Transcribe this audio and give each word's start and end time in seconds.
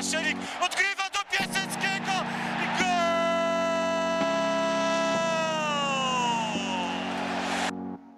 Paszelik 0.00 0.36
odgrywa 0.64 1.10
do 1.12 1.18
Piaseckiego 1.36 2.12
i! 2.80 2.84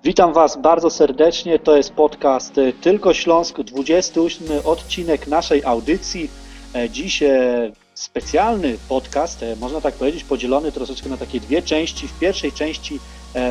Witam 0.05 0.33
Was 0.33 0.57
bardzo 0.57 0.91
serdecznie. 0.91 1.59
To 1.59 1.77
jest 1.77 1.93
podcast 1.93 2.55
Tylko 2.81 3.15
Śląsk, 3.15 3.61
28 3.61 4.47
odcinek 4.65 5.27
naszej 5.27 5.65
audycji. 5.65 6.31
E, 6.75 6.91
Dziś 6.91 7.23
e, 7.23 7.73
specjalny 7.95 8.77
podcast, 8.89 9.43
e, 9.43 9.57
można 9.57 9.81
tak 9.81 9.95
powiedzieć, 9.95 10.25
podzielony 10.25 10.73
troszeczkę 10.73 11.09
na 11.09 11.17
takie 11.17 11.41
dwie 11.41 11.63
części. 11.63 12.09
W 12.09 12.19
pierwszej 12.19 12.53
części 12.53 12.99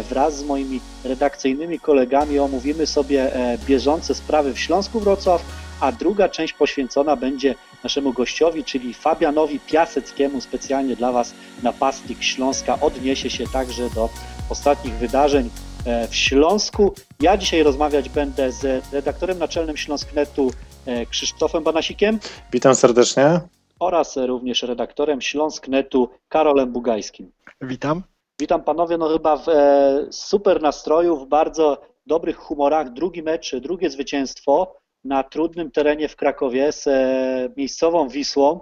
wraz 0.09 0.37
z 0.37 0.43
moimi 0.43 0.79
redakcyjnymi 1.03 1.79
kolegami 1.79 2.39
omówimy 2.39 2.87
sobie 2.87 3.31
bieżące 3.67 4.15
sprawy 4.15 4.53
w 4.53 4.59
Śląsku 4.59 4.99
Wrocław, 4.99 5.45
a 5.79 5.91
druga 5.91 6.29
część 6.29 6.53
poświęcona 6.53 7.15
będzie 7.15 7.55
naszemu 7.83 8.13
gościowi, 8.13 8.63
czyli 8.63 8.93
Fabianowi 8.93 9.59
Piaseckiemu. 9.59 10.41
Specjalnie 10.41 10.95
dla 10.95 11.11
Was 11.11 11.33
napastnik 11.63 12.23
Śląska 12.23 12.77
odniesie 12.81 13.29
się 13.29 13.43
także 13.47 13.89
do 13.89 14.09
ostatnich 14.49 14.93
wydarzeń 14.93 15.49
e, 15.85 16.07
w 16.07 16.15
Śląsku. 16.15 16.93
Ja 17.19 17.37
dzisiaj 17.37 17.63
rozmawiać 17.63 18.09
będę 18.09 18.51
z 18.51 18.93
redaktorem 18.93 19.39
naczelnym 19.39 19.77
Śląsknetu 19.77 20.51
e, 20.85 21.05
Krzysztofem 21.05 21.63
Banasikiem 21.63 22.19
Witam 22.51 22.75
serdecznie. 22.75 23.39
oraz 23.79 24.17
również 24.17 24.63
redaktorem 24.63 25.21
Śląsknetu 25.21 26.09
Karolem 26.29 26.71
Bugajskim. 26.71 27.31
Witam. 27.61 28.03
Witam 28.39 28.63
panowie, 28.63 28.97
no 28.97 29.09
chyba 29.09 29.37
w 29.37 29.49
e, 29.49 30.07
super 30.11 30.61
nastroju, 30.61 31.17
w 31.17 31.27
bardzo 31.27 31.81
dobrych 32.07 32.37
humorach. 32.37 32.93
Drugi 32.93 33.23
mecz, 33.23 33.55
drugie 33.55 33.89
zwycięstwo 33.89 34.80
na 35.03 35.23
trudnym 35.23 35.71
terenie 35.71 36.09
w 36.09 36.15
Krakowie 36.15 36.71
z 36.71 36.87
e, 36.87 37.49
miejscową 37.57 38.07
Wisłą. 38.07 38.59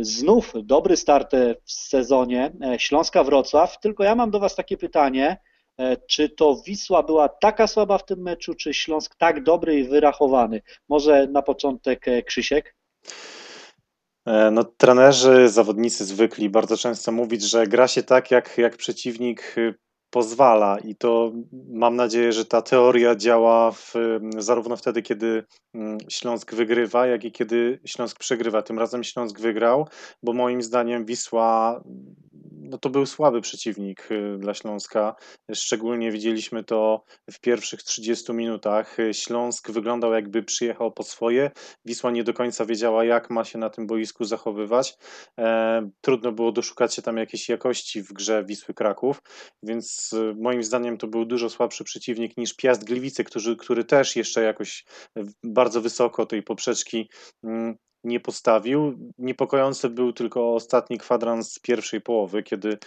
Znów 0.00 0.52
dobry 0.62 0.96
start 0.96 1.34
e, 1.34 1.54
w 1.64 1.72
sezonie 1.72 2.52
e, 2.62 2.78
Śląska 2.78 3.24
Wrocław. 3.24 3.80
Tylko 3.80 4.04
ja 4.04 4.14
mam 4.14 4.30
do 4.30 4.40
was 4.40 4.54
takie 4.54 4.76
pytanie, 4.76 5.36
czy 6.08 6.28
to 6.28 6.56
Wisła 6.66 7.02
była 7.02 7.28
taka 7.28 7.66
słaba 7.66 7.98
w 7.98 8.04
tym 8.04 8.22
meczu, 8.22 8.54
czy 8.54 8.74
Śląsk 8.74 9.16
tak 9.16 9.42
dobry 9.42 9.78
i 9.78 9.84
wyrachowany? 9.84 10.62
Może 10.88 11.26
na 11.26 11.42
początek 11.42 12.06
Krzysiek? 12.26 12.76
No, 14.52 14.64
trenerzy, 14.64 15.48
zawodnicy 15.48 16.04
zwykli 16.04 16.50
bardzo 16.50 16.76
często 16.76 17.12
mówić, 17.12 17.42
że 17.42 17.66
gra 17.66 17.88
się 17.88 18.02
tak, 18.02 18.30
jak, 18.30 18.58
jak 18.58 18.76
przeciwnik 18.76 19.54
y, 19.58 19.74
pozwala, 20.10 20.78
i 20.78 20.94
to 20.94 21.32
mam 21.68 21.96
nadzieję, 21.96 22.32
że 22.32 22.44
ta 22.44 22.62
teoria 22.62 23.16
działa 23.16 23.70
w, 23.72 23.94
zarówno 24.38 24.76
wtedy, 24.76 25.02
kiedy 25.02 25.44
mm, 25.74 25.98
Śląsk 26.08 26.54
wygrywa, 26.54 27.06
jak 27.06 27.24
i 27.24 27.32
kiedy 27.32 27.80
Śląsk 27.84 28.18
przegrywa. 28.18 28.62
Tym 28.62 28.78
razem 28.78 29.04
Śląsk 29.04 29.40
wygrał, 29.40 29.88
bo 30.22 30.32
moim 30.32 30.62
zdaniem 30.62 31.04
Wisła 31.04 31.82
no 32.62 32.78
to 32.78 32.90
był 32.90 33.06
słaby 33.06 33.40
przeciwnik 33.40 34.08
y, 34.10 34.38
dla 34.38 34.54
Śląska. 34.54 35.14
Szczególnie 35.54 36.12
widzieliśmy 36.12 36.64
to 36.64 37.04
w 37.30 37.40
pierwszych 37.40 37.82
30 37.82 38.32
minutach. 38.32 38.96
Śląsk 39.12 39.70
wyglądał 39.70 40.12
jakby 40.12 40.42
przyjechał 40.42 40.92
po 40.92 41.02
swoje. 41.02 41.50
Wisła 41.84 42.10
nie 42.10 42.24
do 42.24 42.34
końca 42.34 42.64
wiedziała, 42.64 43.04
jak 43.04 43.30
ma 43.30 43.44
się 43.44 43.58
na 43.58 43.70
tym 43.70 43.86
boisku 43.86 44.24
zachowywać. 44.24 44.96
E, 45.38 45.90
trudno 46.00 46.32
było 46.32 46.52
doszukać 46.52 46.94
się 46.94 47.02
tam 47.02 47.16
jakiejś 47.16 47.48
jakości 47.48 48.02
w 48.02 48.12
grze 48.12 48.44
Wisły 48.44 48.74
Kraków, 48.74 49.22
więc 49.62 50.12
y, 50.12 50.34
moim 50.40 50.62
zdaniem 50.62 50.98
to 50.98 51.06
był 51.06 51.24
dużo 51.24 51.50
słabszy 51.50 51.84
przeciwnik 51.84 52.36
niż 52.36 52.56
Piast 52.56 52.84
Gliwice, 52.84 53.24
który, 53.24 53.56
który 53.56 53.84
też 53.84 54.16
jeszcze 54.16 54.42
jakoś 54.42 54.84
y, 55.18 55.22
bardzo 55.44 55.80
wysoko 55.80 56.26
tej 56.26 56.42
poprzeczki 56.42 57.10
mm, 57.44 57.76
nie 58.04 58.20
postawił. 58.20 59.12
Niepokojący 59.18 59.90
był 59.90 60.12
tylko 60.12 60.54
ostatni 60.54 60.98
kwadrans 60.98 61.58
pierwszej 61.58 62.00
połowy, 62.00 62.42
kiedy 62.42 62.78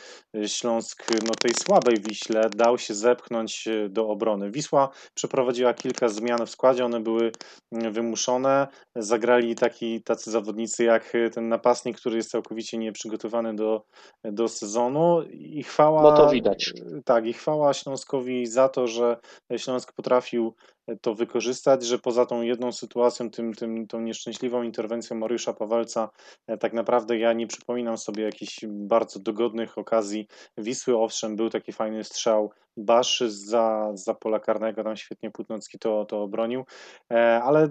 Śląsk 0.48 1.04
no, 1.28 1.32
tej 1.42 1.54
słabej 1.54 1.96
Wiśle 2.10 2.50
dał 2.56 2.78
się 2.78 2.94
zepchnąć 2.94 3.68
do 3.90 4.10
obrony. 4.10 4.52
Wisła 4.52 4.90
przeprowadziła 5.14 5.74
kilka 5.74 6.10
zmian 6.10 6.46
w 6.46 6.50
składzie, 6.50 6.86
one 6.86 7.00
były 7.00 7.32
wymuszone. 7.72 8.68
Zagrali 8.96 9.56
taki, 9.56 10.04
tacy 10.04 10.32
zawodnicy 10.32 10.84
jak 10.84 11.14
ten 11.34 11.50
napastnik, 11.50 11.98
który 11.98 12.16
jest 12.16 12.32
całkowicie 12.32 12.78
nieprzygotowany 12.78 13.56
do, 13.56 13.86
do 14.24 14.48
sezonu 14.48 15.22
i 15.32 15.64
chwała... 15.64 16.04
No 16.04 16.18
to 16.18 16.30
widać. 16.30 16.74
Tak, 17.06 17.26
i 17.26 17.34
chwała 17.34 17.74
Śląskowi 17.74 18.46
za 18.46 18.70
to, 18.70 18.88
że 18.88 19.18
Śląsk 19.58 19.94
potrafił 19.94 20.54
to 21.02 21.16
wykorzystać, 21.16 21.86
że 21.86 22.00
poza 22.00 22.26
tą 22.26 22.42
jedną 22.42 22.72
sytuacją, 22.72 23.30
tym, 23.30 23.54
tym, 23.54 23.88
tą 23.88 24.02
nieszczęśliwą 24.02 24.64
interwencją 24.64 25.18
Mariusza 25.18 25.54
Pawelca, 25.54 26.10
e, 26.48 26.58
tak 26.58 26.74
naprawdę 26.74 27.18
ja 27.18 27.34
nie 27.34 27.48
przypominam 27.48 27.98
sobie 27.98 28.24
jakichś 28.24 28.66
bardzo 28.66 29.20
dogodnych 29.20 29.78
okazji 29.78 30.28
Wisły. 30.58 30.98
Owszem, 30.98 31.36
był 31.36 31.50
taki 31.50 31.74
fajny 31.74 32.04
strzał 32.04 32.52
Baszy 32.78 33.32
za, 33.32 33.92
za 33.94 34.14
pola 34.14 34.40
karnego, 34.40 34.84
tam 34.84 34.98
świetnie 34.98 35.32
Putnocki 35.32 35.80
to, 35.80 36.06
to 36.06 36.24
obronił, 36.24 36.66
e, 37.12 37.42
ale 37.44 37.70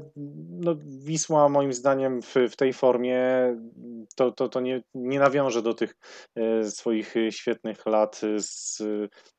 no, 0.50 0.74
Wisła 0.84 1.48
moim 1.48 1.72
zdaniem 1.72 2.22
w, 2.22 2.34
w 2.50 2.56
tej 2.56 2.72
formie 2.72 3.20
to, 4.16 4.32
to, 4.32 4.48
to 4.48 4.60
nie, 4.60 4.82
nie 4.94 5.18
nawiąże 5.18 5.62
do 5.62 5.74
tych 5.74 5.94
e, 6.36 6.70
swoich 6.70 7.14
świetnych 7.30 7.86
lat 7.86 8.20
z, 8.38 8.82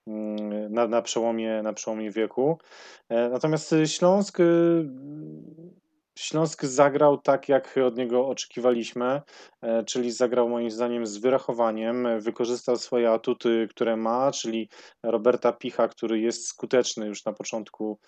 mm, 0.07 0.73
na, 0.73 0.87
na, 0.87 1.01
przełomie, 1.01 1.61
na 1.63 1.73
przełomie 1.73 2.11
wieku. 2.11 2.57
Natomiast 3.09 3.75
Śląsk 3.85 4.37
Śląsk 6.17 6.65
zagrał 6.65 7.17
tak, 7.17 7.49
jak 7.49 7.75
od 7.87 7.97
niego 7.97 8.27
oczekiwaliśmy, 8.27 9.21
czyli 9.85 10.11
zagrał 10.11 10.49
moim 10.49 10.71
zdaniem 10.71 11.07
z 11.07 11.17
wyrachowaniem, 11.17 12.21
wykorzystał 12.21 12.75
swoje 12.75 13.11
atuty, 13.11 13.67
które 13.69 13.97
ma, 13.97 14.31
czyli 14.31 14.69
Roberta 15.03 15.51
Picha, 15.51 15.87
który 15.87 16.19
jest 16.19 16.47
skuteczny 16.47 17.07
już 17.07 17.25
na 17.25 17.33
początku 17.33 17.99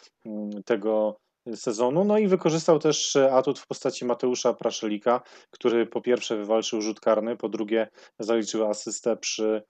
tego 0.66 1.18
sezonu, 1.56 2.04
no 2.04 2.18
i 2.18 2.28
wykorzystał 2.28 2.80
też 2.80 3.16
atut 3.16 3.60
w 3.60 3.68
postaci 3.68 4.06
Mateusza 4.06 4.54
Praszelika, 4.54 5.22
który 5.52 5.86
po 5.86 6.02
pierwsze 6.02 6.38
wywalczył 6.38 6.82
rzut 6.82 7.00
karny, 7.00 7.38
po 7.38 7.50
drugie 7.50 7.88
zaliczył 8.20 8.70
asystę 8.70 9.18
przy 9.18 9.64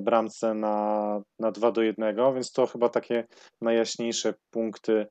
bramce 0.00 0.54
na, 0.54 1.20
na 1.38 1.50
2 1.50 1.72
do 1.72 1.82
1, 1.82 2.34
więc 2.34 2.52
to 2.52 2.66
chyba 2.66 2.88
takie 2.88 3.24
najjaśniejsze 3.60 4.34
punkty 4.50 5.06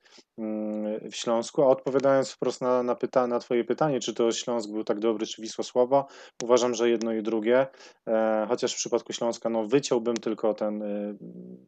w 1.12 1.16
Śląsku. 1.16 1.64
A 1.64 1.68
odpowiadając 1.68 2.32
wprost 2.32 2.62
na, 2.62 2.84
na, 2.84 2.96
pyta, 2.96 3.28
na 3.28 3.40
Twoje 3.40 3.64
pytanie, 3.64 4.00
czy 4.00 4.14
to 4.14 4.32
Śląsk 4.32 4.70
był 4.70 4.84
tak 4.84 5.00
dobry, 5.00 5.26
czy 5.26 5.42
Wisła 5.42 5.64
słaba, 5.64 6.06
uważam, 6.44 6.74
że 6.74 6.90
jedno 6.90 7.14
i 7.14 7.24
drugie. 7.24 7.68
E, 8.08 8.46
chociaż 8.50 8.74
w 8.74 8.78
przypadku 8.78 9.14
Śląska 9.14 9.50
no, 9.50 9.66
wyciąłbym 9.66 10.18
tylko 10.18 10.54
ten 10.54 10.82
y, 10.82 11.18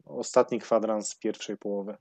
ostatni 0.06 0.60
kwadrans 0.60 1.10
z 1.10 1.20
pierwszej 1.20 1.58
połowy. 1.58 1.98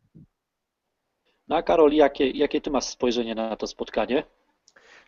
No 1.49 1.57
a 1.57 1.62
Karol, 1.62 1.93
jakie, 1.93 2.31
jakie 2.31 2.61
ty 2.61 2.71
masz 2.71 2.85
spojrzenie 2.85 3.35
na 3.35 3.57
to 3.57 3.67
spotkanie? 3.67 4.25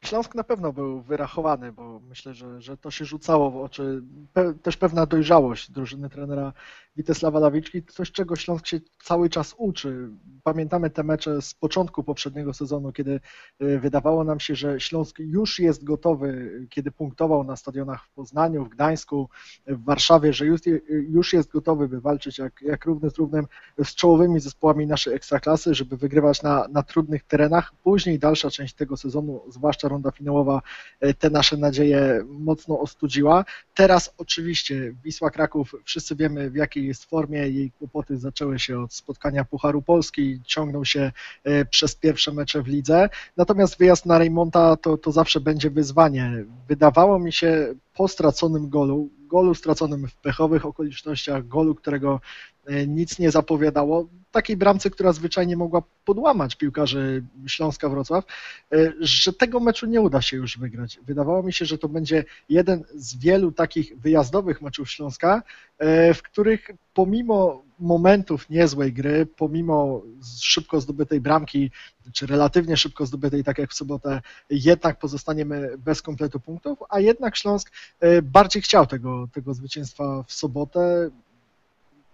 Śląsk 0.02 0.34
na 0.34 0.44
pewno 0.44 0.72
był 0.72 1.00
wyrachowany, 1.00 1.72
bo 1.72 2.00
myślę, 2.08 2.34
że, 2.34 2.60
że 2.60 2.76
to 2.76 2.90
się 2.90 3.04
rzucało 3.04 3.50
w 3.50 3.56
oczy. 3.56 4.02
Pe, 4.32 4.54
też 4.54 4.76
pewna 4.76 5.06
dojrzałość 5.06 5.70
drużyny 5.70 6.10
trenera 6.10 6.52
Witesława 6.96 7.38
Lawiczki, 7.38 7.82
coś 7.82 8.12
czego 8.12 8.36
Śląsk 8.36 8.66
się 8.66 8.80
cały 9.02 9.30
czas 9.30 9.54
uczy. 9.58 10.08
Pamiętamy 10.42 10.90
te 10.90 11.02
mecze 11.02 11.42
z 11.42 11.54
początku 11.54 12.04
poprzedniego 12.04 12.54
sezonu, 12.54 12.92
kiedy 12.92 13.20
wydawało 13.60 14.24
nam 14.24 14.40
się, 14.40 14.54
że 14.54 14.80
Śląsk 14.80 15.18
już 15.18 15.58
jest 15.58 15.84
gotowy, 15.84 16.50
kiedy 16.70 16.90
punktował 16.90 17.44
na 17.44 17.56
stadionach 17.56 18.04
w 18.04 18.10
Poznaniu, 18.10 18.64
w 18.64 18.68
Gdańsku, 18.68 19.28
w 19.66 19.84
Warszawie, 19.84 20.32
że 20.32 20.46
już, 20.46 20.60
już 20.88 21.32
jest 21.32 21.50
gotowy, 21.50 21.88
by 21.88 22.00
walczyć 22.00 22.38
jak, 22.38 22.62
jak 22.62 22.84
równy 22.84 23.10
z 23.10 23.18
równym 23.18 23.46
z 23.84 23.94
czołowymi 23.94 24.40
zespołami 24.40 24.86
naszej 24.86 25.14
ekstraklasy, 25.14 25.74
żeby 25.74 25.96
wygrywać 25.96 26.42
na, 26.42 26.68
na 26.68 26.82
trudnych 26.82 27.22
terenach. 27.24 27.72
Później 27.82 28.18
dalsza 28.18 28.50
część 28.50 28.74
tego 28.74 28.96
sezonu, 28.96 29.42
zwłaszcza 29.48 29.88
runda 29.88 30.10
finałowa, 30.10 30.62
te 31.18 31.30
nasze 31.30 31.56
nadzieje 31.56 32.24
mocno 32.28 32.80
ostudziła. 32.80 33.44
Teraz 33.74 34.14
oczywiście 34.18 34.94
Wisła 35.04 35.30
Kraków, 35.30 35.74
wszyscy 35.84 36.16
wiemy 36.16 36.50
w 36.50 36.54
jakiej 36.54 36.83
jest 36.86 37.04
formie, 37.04 37.38
jej 37.38 37.70
kłopoty 37.70 38.18
zaczęły 38.18 38.58
się 38.58 38.80
od 38.80 38.94
spotkania 38.94 39.44
Pucharu 39.44 39.82
Polski, 39.82 40.40
ciągną 40.44 40.84
się 40.84 41.12
przez 41.70 41.94
pierwsze 41.94 42.32
mecze 42.32 42.62
w 42.62 42.66
lidze, 42.66 43.08
natomiast 43.36 43.78
wyjazd 43.78 44.06
na 44.06 44.18
Reymonta 44.18 44.76
to, 44.76 44.98
to 44.98 45.12
zawsze 45.12 45.40
będzie 45.40 45.70
wyzwanie. 45.70 46.44
Wydawało 46.68 47.18
mi 47.18 47.32
się 47.32 47.74
po 47.94 48.08
straconym 48.08 48.68
golu, 48.68 49.08
golu 49.26 49.54
straconym 49.54 50.08
w 50.08 50.16
pechowych 50.16 50.66
okolicznościach, 50.66 51.48
golu, 51.48 51.74
którego 51.74 52.20
nic 52.86 53.18
nie 53.18 53.30
zapowiadało, 53.30 54.08
takiej 54.32 54.56
bramce, 54.56 54.90
która 54.90 55.12
zwyczajnie 55.12 55.56
mogła 55.56 55.82
podłamać 56.04 56.56
piłkarzy 56.56 57.24
Śląska 57.46 57.88
Wrocław, 57.88 58.24
że 59.00 59.32
tego 59.32 59.60
meczu 59.60 59.86
nie 59.86 60.00
uda 60.00 60.22
się 60.22 60.36
już 60.36 60.58
wygrać. 60.58 60.98
Wydawało 61.06 61.42
mi 61.42 61.52
się, 61.52 61.64
że 61.64 61.78
to 61.78 61.88
będzie 61.88 62.24
jeden 62.48 62.84
z 62.94 63.16
wielu 63.16 63.52
takich 63.52 63.98
wyjazdowych 63.98 64.62
meczów 64.62 64.90
Śląska, 64.90 65.42
w 66.14 66.18
których 66.22 66.70
pomimo 66.94 67.62
momentów 67.78 68.50
niezłej 68.50 68.92
gry, 68.92 69.26
pomimo 69.26 70.02
szybko 70.40 70.80
zdobytej 70.80 71.20
bramki, 71.20 71.70
czy 72.12 72.26
relatywnie 72.26 72.76
szybko 72.76 73.06
zdobytej, 73.06 73.44
tak 73.44 73.58
jak 73.58 73.70
w 73.70 73.74
sobotę, 73.74 74.22
jednak 74.50 74.98
pozostaniemy 74.98 75.78
bez 75.78 76.02
kompletu 76.02 76.40
punktów, 76.40 76.78
a 76.88 77.00
jednak 77.00 77.36
Śląsk 77.36 77.72
bardziej 78.22 78.62
chciał 78.62 78.86
tego, 78.86 79.28
tego 79.32 79.54
zwycięstwa 79.54 80.24
w 80.26 80.32
sobotę. 80.32 81.10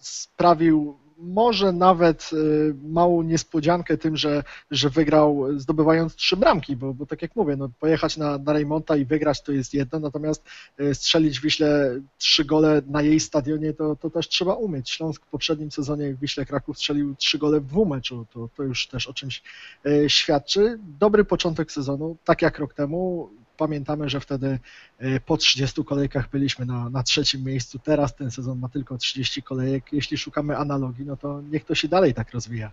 Sprawił 0.01 0.99
może 1.21 1.73
nawet 1.73 2.31
y, 2.33 2.75
małą 2.83 3.23
niespodziankę 3.23 3.99
tym, 3.99 4.17
że, 4.17 4.45
że 4.71 4.91
wygrał 4.91 5.59
zdobywając 5.59 6.15
trzy 6.15 6.37
bramki, 6.37 6.77
bo, 6.77 6.95
bo 6.95 7.07
tak 7.07 7.23
jak 7.23 7.37
mówię, 7.37 7.57
no, 7.57 7.69
pojechać 7.81 8.17
na, 8.17 8.39
na 8.39 8.53
Reymonta 8.53 8.97
i 8.97 9.05
wygrać 9.05 9.43
to 9.43 9.53
jest 9.53 9.75
jedno, 9.75 9.99
natomiast 9.99 10.45
y, 10.81 10.95
strzelić 10.95 11.39
w 11.39 11.43
Wiśle 11.43 12.01
trzy 12.19 12.45
gole 12.45 12.83
na 12.87 13.03
jej 13.03 13.21
stadionie 13.21 13.73
to, 13.73 13.97
to 13.97 14.11
też 14.11 14.29
trzeba 14.29 14.55
umieć. 14.55 14.91
Śląsk 14.91 15.27
w 15.27 15.31
poprzednim 15.31 15.71
sezonie 15.71 16.15
w 16.15 16.21
Wiśle 16.21 16.47
Kraków 16.47 16.77
strzelił 16.77 17.15
trzy 17.17 17.39
gole 17.39 17.61
w 17.61 17.67
dwóch 17.67 17.89
meczu, 17.89 18.27
to, 18.33 18.49
to 18.57 18.63
już 18.63 18.87
też 18.87 19.07
o 19.07 19.15
czymś 19.15 19.43
y, 19.87 20.11
świadczy. 20.11 20.79
Dobry 20.99 21.25
początek 21.25 21.73
sezonu, 21.73 22.17
tak 22.25 22.43
jak 22.43 22.59
rok 22.59 22.75
temu, 22.75 23.31
pamiętamy, 23.61 24.09
że 24.09 24.21
wtedy 24.21 24.59
e, 24.99 25.21
po 25.21 25.37
30 25.37 25.85
kolejkach 25.85 26.31
byliśmy 26.31 26.67
na, 26.67 26.91
na 26.91 27.03
trzecim 27.03 27.45
miejscu. 27.45 27.79
Teraz 27.79 28.17
ten 28.17 28.31
sezon 28.31 28.59
ma 28.59 28.69
tylko 28.69 28.99
30 28.99 29.43
kolejek. 29.43 29.93
Jeśli 29.93 30.19
szukamy 30.19 30.57
analogii, 30.57 31.05
no 31.07 31.17
to 31.17 31.43
niech 31.53 31.65
to 31.65 31.75
się 31.75 31.89
dalej 31.89 32.15
tak 32.15 32.33
rozwija. 32.33 32.71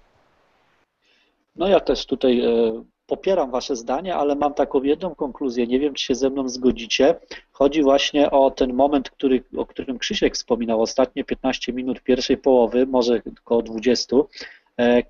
No 1.56 1.68
ja 1.68 1.80
też 1.80 2.06
tutaj 2.06 2.40
e, 2.40 2.84
popieram 3.08 3.52
Wasze 3.52 3.76
zdanie, 3.76 4.16
ale 4.16 4.36
mam 4.36 4.54
taką 4.54 4.84
jedną 4.84 5.16
konkluzję. 5.16 5.68
Nie 5.68 5.80
wiem, 5.80 5.94
czy 5.94 6.06
się 6.06 6.16
ze 6.16 6.30
mną 6.30 6.50
zgodzicie. 6.50 7.16
Chodzi 7.52 7.84
właśnie 7.84 8.32
o 8.32 8.52
ten 8.52 8.74
moment, 8.74 9.10
który, 9.10 9.44
o 9.58 9.66
którym 9.66 9.98
Krzysiek 10.00 10.36
wspominał, 10.36 10.82
ostatnie 10.82 11.24
15 11.24 11.74
minut 11.74 12.02
pierwszej 12.02 12.38
połowy, 12.38 12.86
może 12.86 13.22
około 13.44 13.62
20, 13.62 14.16
E, 14.16 14.26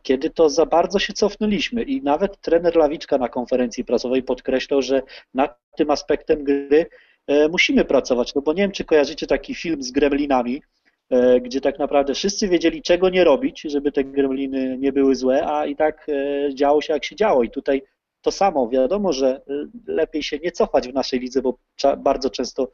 kiedy 0.03 0.29
to 0.29 0.49
za 0.49 0.65
bardzo 0.65 0.99
się 0.99 1.13
cofnęliśmy 1.13 1.83
i 1.83 2.01
nawet 2.01 2.41
trener 2.41 2.75
Lawiczka 2.75 3.17
na 3.17 3.29
konferencji 3.29 3.85
prasowej 3.85 4.23
podkreślał, 4.23 4.81
że 4.81 5.01
nad 5.33 5.59
tym 5.77 5.91
aspektem 5.91 6.43
gry 6.43 6.85
e, 7.27 7.47
musimy 7.49 7.85
pracować, 7.85 8.35
no 8.35 8.41
bo 8.41 8.53
nie 8.53 8.61
wiem, 8.61 8.71
czy 8.71 8.85
kojarzycie 8.85 9.27
taki 9.27 9.55
film 9.55 9.83
z 9.83 9.91
gremlinami, 9.91 10.61
e, 11.09 11.41
gdzie 11.41 11.61
tak 11.61 11.79
naprawdę 11.79 12.13
wszyscy 12.13 12.47
wiedzieli, 12.47 12.81
czego 12.81 13.09
nie 13.09 13.23
robić, 13.23 13.61
żeby 13.61 13.91
te 13.91 14.03
gremliny 14.03 14.77
nie 14.77 14.93
były 14.93 15.15
złe, 15.15 15.47
a 15.47 15.65
i 15.65 15.75
tak 15.75 16.07
działo 16.53 16.81
się, 16.81 16.93
jak 16.93 17.05
się 17.05 17.15
działo. 17.15 17.43
I 17.43 17.49
tutaj 17.49 17.81
to 18.21 18.31
samo. 18.31 18.69
Wiadomo, 18.69 19.13
że 19.13 19.41
lepiej 19.87 20.23
się 20.23 20.37
nie 20.39 20.51
cofać 20.51 20.87
w 20.87 20.93
naszej 20.93 21.19
lidze, 21.19 21.41
bo 21.41 21.57
bardzo 21.97 22.29
często 22.29 22.71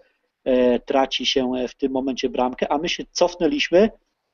traci 0.86 1.26
się 1.26 1.52
w 1.70 1.76
tym 1.76 1.92
momencie 1.92 2.30
bramkę, 2.30 2.72
a 2.72 2.78
my 2.78 2.90
się 2.90 3.04
cofnęliśmy, 3.12 3.90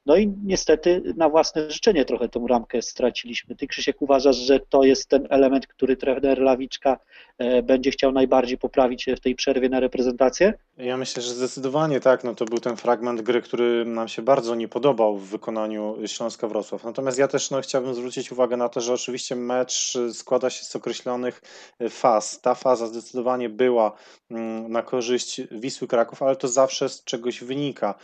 no 0.09 0.17
i 0.17 0.33
niestety 0.43 1.13
na 1.17 1.29
własne 1.29 1.71
życzenie 1.71 2.05
trochę 2.05 2.29
tą 2.29 2.47
ramkę 2.47 2.81
straciliśmy. 2.81 3.55
Ty, 3.55 3.67
Krzysiek, 3.67 4.01
uważasz, 4.01 4.35
że 4.35 4.59
to 4.59 4.83
jest 4.83 5.09
ten 5.09 5.27
element, 5.29 5.67
który 5.67 5.97
trener 5.97 6.39
Lawiczka 6.39 6.99
e, 7.37 7.63
będzie 7.63 7.91
chciał 7.91 8.11
najbardziej 8.11 8.57
poprawić 8.57 9.05
w 9.17 9.19
tej 9.19 9.35
przerwie 9.35 9.69
na 9.69 9.79
reprezentację? 9.79 10.53
Ja 10.77 10.97
myślę, 10.97 11.21
że 11.21 11.33
zdecydowanie 11.33 11.99
tak. 11.99 12.23
No 12.23 12.35
to 12.35 12.45
był 12.45 12.59
ten 12.59 12.77
fragment 12.77 13.21
gry, 13.21 13.41
który 13.41 13.85
nam 13.85 14.07
się 14.07 14.21
bardzo 14.21 14.55
nie 14.55 14.67
podobał 14.67 15.17
w 15.17 15.29
wykonaniu 15.29 15.97
Śląska 16.05 16.47
Wrocław. 16.47 16.83
Natomiast 16.83 17.17
ja 17.17 17.27
też 17.27 17.51
no, 17.51 17.61
chciałbym 17.61 17.93
zwrócić 17.93 18.31
uwagę 18.31 18.57
na 18.57 18.69
to, 18.69 18.81
że 18.81 18.93
oczywiście 18.93 19.35
mecz 19.35 19.97
składa 20.13 20.49
się 20.49 20.63
z 20.65 20.75
określonych 20.75 21.41
faz. 21.89 22.41
Ta 22.41 22.55
faza 22.55 22.87
zdecydowanie 22.87 23.49
była 23.49 23.91
mm, 24.31 24.71
na 24.71 24.81
korzyść 24.81 25.41
Wisły 25.51 25.87
Kraków, 25.87 26.23
ale 26.23 26.35
to 26.35 26.47
zawsze 26.47 26.89
z 26.89 27.03
czegoś 27.03 27.43
wynika. 27.43 27.95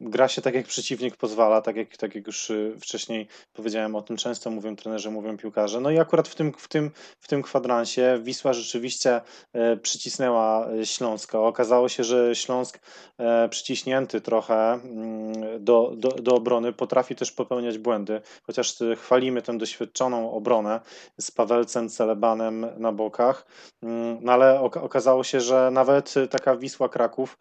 Gra 0.00 0.28
się 0.28 0.42
tak, 0.42 0.54
jak 0.54 0.66
przeciwnik 0.94 1.16
pozwala, 1.16 1.60
tak 1.60 1.76
jak, 1.76 1.96
tak 1.96 2.14
jak 2.14 2.26
już 2.26 2.50
y, 2.50 2.76
wcześniej 2.80 3.28
powiedziałem 3.52 3.96
o 3.96 4.02
tym, 4.02 4.16
często 4.16 4.50
mówią 4.50 4.76
trenerzy, 4.76 5.10
mówią 5.10 5.36
piłkarze. 5.36 5.80
No 5.80 5.90
i 5.90 5.98
akurat 5.98 6.28
w 6.28 6.34
tym, 6.34 6.52
w 6.58 6.68
tym, 6.68 6.90
w 7.20 7.28
tym 7.28 7.42
kwadransie 7.42 8.18
Wisła 8.22 8.52
rzeczywiście 8.52 9.20
e, 9.52 9.76
przycisnęła 9.76 10.68
e, 10.68 10.86
Śląska 10.86 11.40
okazało 11.40 11.88
się, 11.88 12.04
że 12.04 12.34
Śląsk 12.34 12.80
e, 13.18 13.48
przyciśnięty 13.48 14.20
trochę 14.20 14.72
mm, 14.72 15.64
do, 15.64 15.92
do, 15.96 16.08
do 16.08 16.34
obrony 16.34 16.72
potrafi 16.72 17.14
też 17.14 17.32
popełniać 17.32 17.78
błędy, 17.78 18.20
chociaż 18.42 18.76
chwalimy 18.96 19.42
tę 19.42 19.58
doświadczoną 19.58 20.32
obronę 20.32 20.80
z 21.20 21.30
Pawelcem, 21.30 21.88
Celebanem 21.88 22.66
na 22.76 22.92
bokach, 22.92 23.46
mm, 23.82 24.18
no 24.22 24.32
ale 24.32 24.60
okazało 24.60 25.24
się, 25.24 25.40
że 25.40 25.70
nawet 25.72 26.14
taka 26.30 26.56
Wisła 26.56 26.88
Kraków, 26.88 27.38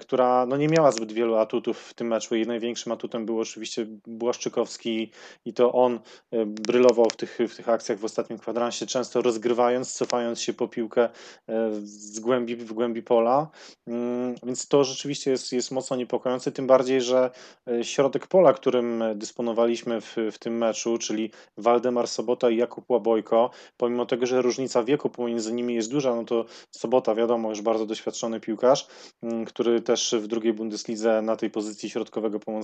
która 0.00 0.46
no 0.46 0.56
nie 0.56 0.68
miała 0.68 0.92
zbyt 0.92 1.12
wielu 1.12 1.36
atutów 1.36 1.78
w 1.78 1.94
tym 1.94 2.06
meczu, 2.06 2.34
jej 2.34 2.46
największym 2.86 2.92
atutem 2.92 3.26
był 3.26 3.40
oczywiście 3.40 3.86
Błaszczykowski 4.06 5.10
i 5.44 5.54
to 5.54 5.72
on 5.72 6.00
e, 6.30 6.46
brylował 6.46 7.06
w 7.10 7.16
tych, 7.16 7.38
w 7.48 7.56
tych 7.56 7.68
akcjach 7.68 7.98
w 7.98 8.04
ostatnim 8.04 8.38
kwadransie, 8.38 8.86
często 8.86 9.22
rozgrywając, 9.22 9.92
cofając 9.92 10.40
się 10.40 10.52
po 10.52 10.68
piłkę 10.68 11.08
z 11.82 12.20
głębi, 12.20 12.56
w 12.56 12.72
głębi 12.72 13.02
pola, 13.02 13.50
Mm, 13.86 14.34
więc 14.42 14.68
to 14.68 14.84
rzeczywiście 14.84 15.30
jest, 15.30 15.52
jest 15.52 15.70
mocno 15.70 15.96
niepokojące, 15.96 16.52
tym 16.52 16.66
bardziej, 16.66 17.00
że 17.00 17.30
e, 17.68 17.84
środek 17.84 18.26
pola, 18.26 18.52
którym 18.52 19.04
dysponowaliśmy 19.14 20.00
w, 20.00 20.16
w 20.32 20.38
tym 20.38 20.58
meczu, 20.58 20.98
czyli 20.98 21.30
Waldemar 21.58 22.08
Sobota 22.08 22.50
i 22.50 22.56
Jakub 22.56 22.90
Łabojko, 22.90 23.50
pomimo 23.76 24.06
tego, 24.06 24.26
że 24.26 24.42
różnica 24.42 24.84
wieku 24.84 25.10
pomiędzy 25.10 25.52
nimi 25.52 25.74
jest 25.74 25.90
duża, 25.90 26.14
no 26.14 26.24
to 26.24 26.44
Sobota, 26.70 27.14
wiadomo, 27.14 27.50
już 27.50 27.60
bardzo 27.60 27.86
doświadczony 27.86 28.40
piłkarz, 28.40 28.86
mm, 29.22 29.44
który 29.44 29.80
też 29.80 30.14
w 30.18 30.26
drugiej 30.26 30.52
Bundeslidze 30.52 31.22
na 31.22 31.36
tej 31.36 31.50
pozycji 31.50 31.90
środkowego 31.90 32.40
pomocnika 32.40 32.61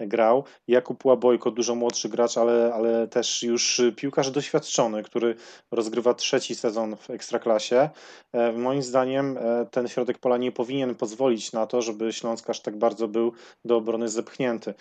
grał. 0.00 0.44
Jakub 0.68 1.04
Łabojko, 1.04 1.50
dużo 1.50 1.74
młodszy 1.74 2.08
gracz, 2.08 2.38
ale, 2.38 2.74
ale 2.74 3.08
też 3.08 3.42
już 3.42 3.80
piłkarz 3.96 4.30
doświadczony, 4.30 5.02
który 5.02 5.34
rozgrywa 5.70 6.14
trzeci 6.14 6.54
sezon 6.54 6.96
w 6.96 7.10
Ekstraklasie. 7.10 7.90
E, 8.32 8.52
moim 8.52 8.82
zdaniem 8.82 9.38
e, 9.38 9.66
ten 9.70 9.88
środek 9.88 10.18
pola 10.18 10.36
nie 10.36 10.52
powinien 10.52 10.94
pozwolić 10.94 11.52
na 11.52 11.66
to, 11.66 11.82
żeby 11.82 12.12
Śląsk 12.12 12.50
aż 12.50 12.60
tak 12.60 12.76
bardzo 12.76 13.08
był 13.08 13.32
do 13.64 13.76
obrony 13.76 14.08
zepchnięty. 14.08 14.74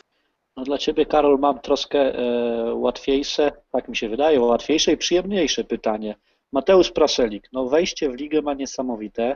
No 0.58 0.64
dla 0.64 0.78
Ciebie, 0.78 1.06
Karol, 1.06 1.40
mam 1.40 1.60
troszkę 1.60 2.00
e, 2.00 2.74
łatwiejsze, 2.74 3.52
tak 3.72 3.88
mi 3.88 3.96
się 3.96 4.10
wydaje, 4.10 4.42
łatwiejsze 4.42 4.92
i 4.92 4.98
przyjemniejsze 4.98 5.64
pytanie. 5.64 6.16
Mateusz 6.52 6.92
Praszelik, 6.92 7.50
no 7.54 7.66
wejście 7.66 8.10
w 8.10 8.16
ligę 8.16 8.42
ma 8.42 8.54
niesamowite. 8.54 9.36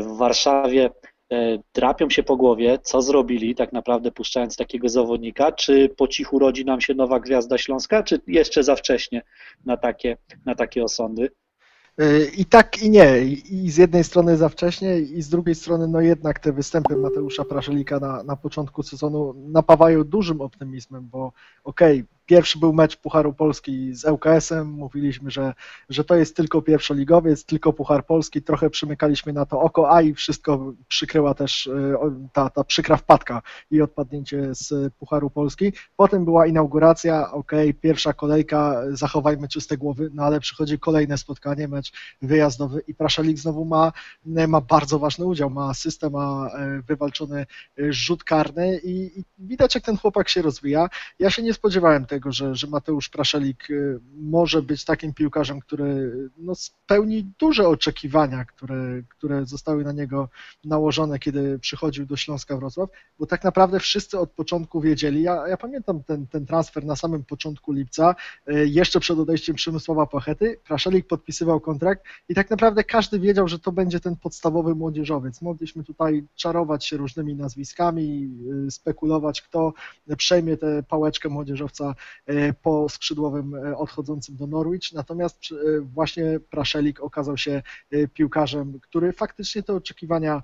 W 0.00 0.16
Warszawie 0.16 0.90
drapią 1.74 2.10
się 2.10 2.22
po 2.22 2.36
głowie, 2.36 2.78
co 2.82 3.02
zrobili 3.02 3.54
tak 3.54 3.72
naprawdę 3.72 4.12
puszczając 4.12 4.56
takiego 4.56 4.88
zawodnika, 4.88 5.52
czy 5.52 5.88
po 5.88 6.08
cichu 6.08 6.38
rodzi 6.38 6.64
nam 6.64 6.80
się 6.80 6.94
nowa 6.94 7.20
gwiazda 7.20 7.58
Śląska, 7.58 8.02
czy 8.02 8.20
jeszcze 8.26 8.62
za 8.62 8.76
wcześnie 8.76 9.22
na 9.64 9.76
takie, 9.76 10.16
na 10.46 10.54
takie 10.54 10.84
osądy? 10.84 11.30
I 12.36 12.44
tak 12.44 12.82
i 12.82 12.90
nie. 12.90 13.20
I 13.50 13.70
z 13.70 13.76
jednej 13.76 14.04
strony 14.04 14.36
za 14.36 14.48
wcześnie, 14.48 14.98
i 14.98 15.22
z 15.22 15.28
drugiej 15.28 15.54
strony, 15.54 15.88
no 15.88 16.00
jednak 16.00 16.38
te 16.38 16.52
występy 16.52 16.96
Mateusza 16.96 17.44
Praszelika 17.44 18.00
na, 18.00 18.22
na 18.22 18.36
początku 18.36 18.82
sezonu 18.82 19.34
napawają 19.36 20.04
dużym 20.04 20.40
optymizmem, 20.40 21.08
bo 21.08 21.32
okej, 21.64 22.00
okay, 22.00 22.17
Pierwszy 22.28 22.58
był 22.58 22.72
mecz 22.72 22.96
Pucharu 22.96 23.32
Polski 23.32 23.94
z 23.94 24.04
ŁKS-em. 24.04 24.68
Mówiliśmy, 24.70 25.30
że, 25.30 25.54
że 25.88 26.04
to 26.04 26.14
jest 26.14 26.36
tylko 26.36 26.62
pierwszoligowiec, 26.62 27.44
tylko 27.44 27.72
Puchar 27.72 28.06
Polski. 28.06 28.42
Trochę 28.42 28.70
przymykaliśmy 28.70 29.32
na 29.32 29.46
to 29.46 29.60
oko, 29.60 29.94
a 29.94 30.02
i 30.02 30.14
wszystko 30.14 30.72
przykryła 30.88 31.34
też 31.34 31.66
e, 31.66 31.98
ta, 32.32 32.50
ta 32.50 32.64
przykra 32.64 32.96
wpadka 32.96 33.42
i 33.70 33.82
odpadnięcie 33.82 34.54
z 34.54 34.94
Pucharu 34.94 35.30
Polski. 35.30 35.72
Potem 35.96 36.24
była 36.24 36.46
inauguracja, 36.46 37.32
ok, 37.32 37.52
pierwsza 37.80 38.12
kolejka, 38.12 38.82
zachowajmy 38.90 39.48
czyste 39.48 39.76
głowy, 39.76 40.10
no 40.14 40.22
ale 40.22 40.40
przychodzi 40.40 40.78
kolejne 40.78 41.18
spotkanie, 41.18 41.68
mecz 41.68 41.92
wyjazdowy 42.22 42.82
i 42.88 42.94
Praszalik 42.94 43.38
znowu 43.38 43.64
ma, 43.64 43.92
ma 44.24 44.60
bardzo 44.60 44.98
ważny 44.98 45.24
udział, 45.24 45.50
ma 45.50 45.74
system, 45.74 46.12
ma 46.12 46.50
e, 46.54 46.82
wywalczony 46.82 47.46
rzut 47.90 48.24
karny 48.24 48.78
i, 48.84 49.20
i 49.20 49.24
widać 49.38 49.74
jak 49.74 49.84
ten 49.84 49.96
chłopak 49.96 50.28
się 50.28 50.42
rozwija. 50.42 50.88
Ja 51.18 51.30
się 51.30 51.42
nie 51.42 51.54
spodziewałem 51.54 52.06
tego, 52.06 52.17
tego, 52.18 52.32
że, 52.32 52.54
że 52.54 52.66
Mateusz 52.66 53.08
Praszelik 53.08 53.70
y, 53.70 54.00
może 54.16 54.62
być 54.62 54.84
takim 54.84 55.14
piłkarzem, 55.14 55.60
który 55.60 56.12
no, 56.38 56.54
spełni 56.54 57.32
duże 57.38 57.68
oczekiwania, 57.68 58.44
które, 58.44 59.02
które 59.08 59.46
zostały 59.46 59.84
na 59.84 59.92
niego 59.92 60.28
nałożone, 60.64 61.18
kiedy 61.18 61.58
przychodził 61.58 62.06
do 62.06 62.16
Śląska 62.16 62.56
Wrocław, 62.56 62.90
bo 63.18 63.26
tak 63.26 63.44
naprawdę 63.44 63.80
wszyscy 63.80 64.18
od 64.18 64.30
początku 64.30 64.80
wiedzieli, 64.80 65.22
ja, 65.22 65.48
ja 65.48 65.56
pamiętam 65.56 66.02
ten, 66.02 66.26
ten 66.26 66.46
transfer 66.46 66.84
na 66.84 66.96
samym 66.96 67.24
początku 67.24 67.72
lipca, 67.72 68.14
y, 68.48 68.68
jeszcze 68.68 69.00
przed 69.00 69.18
odejściem 69.18 69.56
Przemysława 69.56 70.06
Pachety, 70.06 70.60
Praszelik 70.64 71.06
podpisywał 71.06 71.60
kontrakt 71.60 72.04
i 72.28 72.34
tak 72.34 72.50
naprawdę 72.50 72.84
każdy 72.84 73.20
wiedział, 73.20 73.48
że 73.48 73.58
to 73.58 73.72
będzie 73.72 74.00
ten 74.00 74.16
podstawowy 74.16 74.74
młodzieżowiec. 74.74 75.42
Mogliśmy 75.42 75.84
tutaj 75.84 76.24
czarować 76.34 76.86
się 76.86 76.96
różnymi 76.96 77.34
nazwiskami, 77.34 78.30
y, 78.66 78.70
spekulować, 78.70 79.42
kto 79.42 79.72
przejmie 80.16 80.56
tę 80.56 80.82
pałeczkę 80.82 81.28
młodzieżowca 81.28 81.94
po 82.62 82.88
skrzydłowym 82.88 83.54
odchodzącym 83.76 84.36
do 84.36 84.46
Norwich, 84.46 84.92
natomiast 84.92 85.40
właśnie 85.82 86.40
Praszelik 86.50 87.00
okazał 87.00 87.36
się 87.36 87.62
piłkarzem, 88.14 88.80
który 88.80 89.12
faktycznie 89.12 89.62
te 89.62 89.74
oczekiwania 89.74 90.42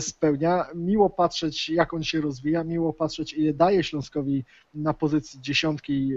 spełnia. 0.00 0.66
Miło 0.74 1.10
patrzeć, 1.10 1.68
jak 1.68 1.94
on 1.94 2.02
się 2.04 2.20
rozwija, 2.20 2.64
miło 2.64 2.92
patrzeć, 2.92 3.34
ile 3.34 3.52
daje 3.52 3.84
Śląskowi 3.84 4.44
na 4.74 4.94
pozycji 4.94 5.40
dziesiątki 5.40 6.12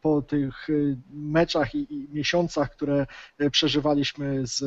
po 0.00 0.22
tych 0.22 0.68
meczach 1.10 1.74
i, 1.74 2.08
miesiącach, 2.12 2.70
które 2.70 3.06
przeżywaliśmy 3.50 4.46
z 4.46 4.64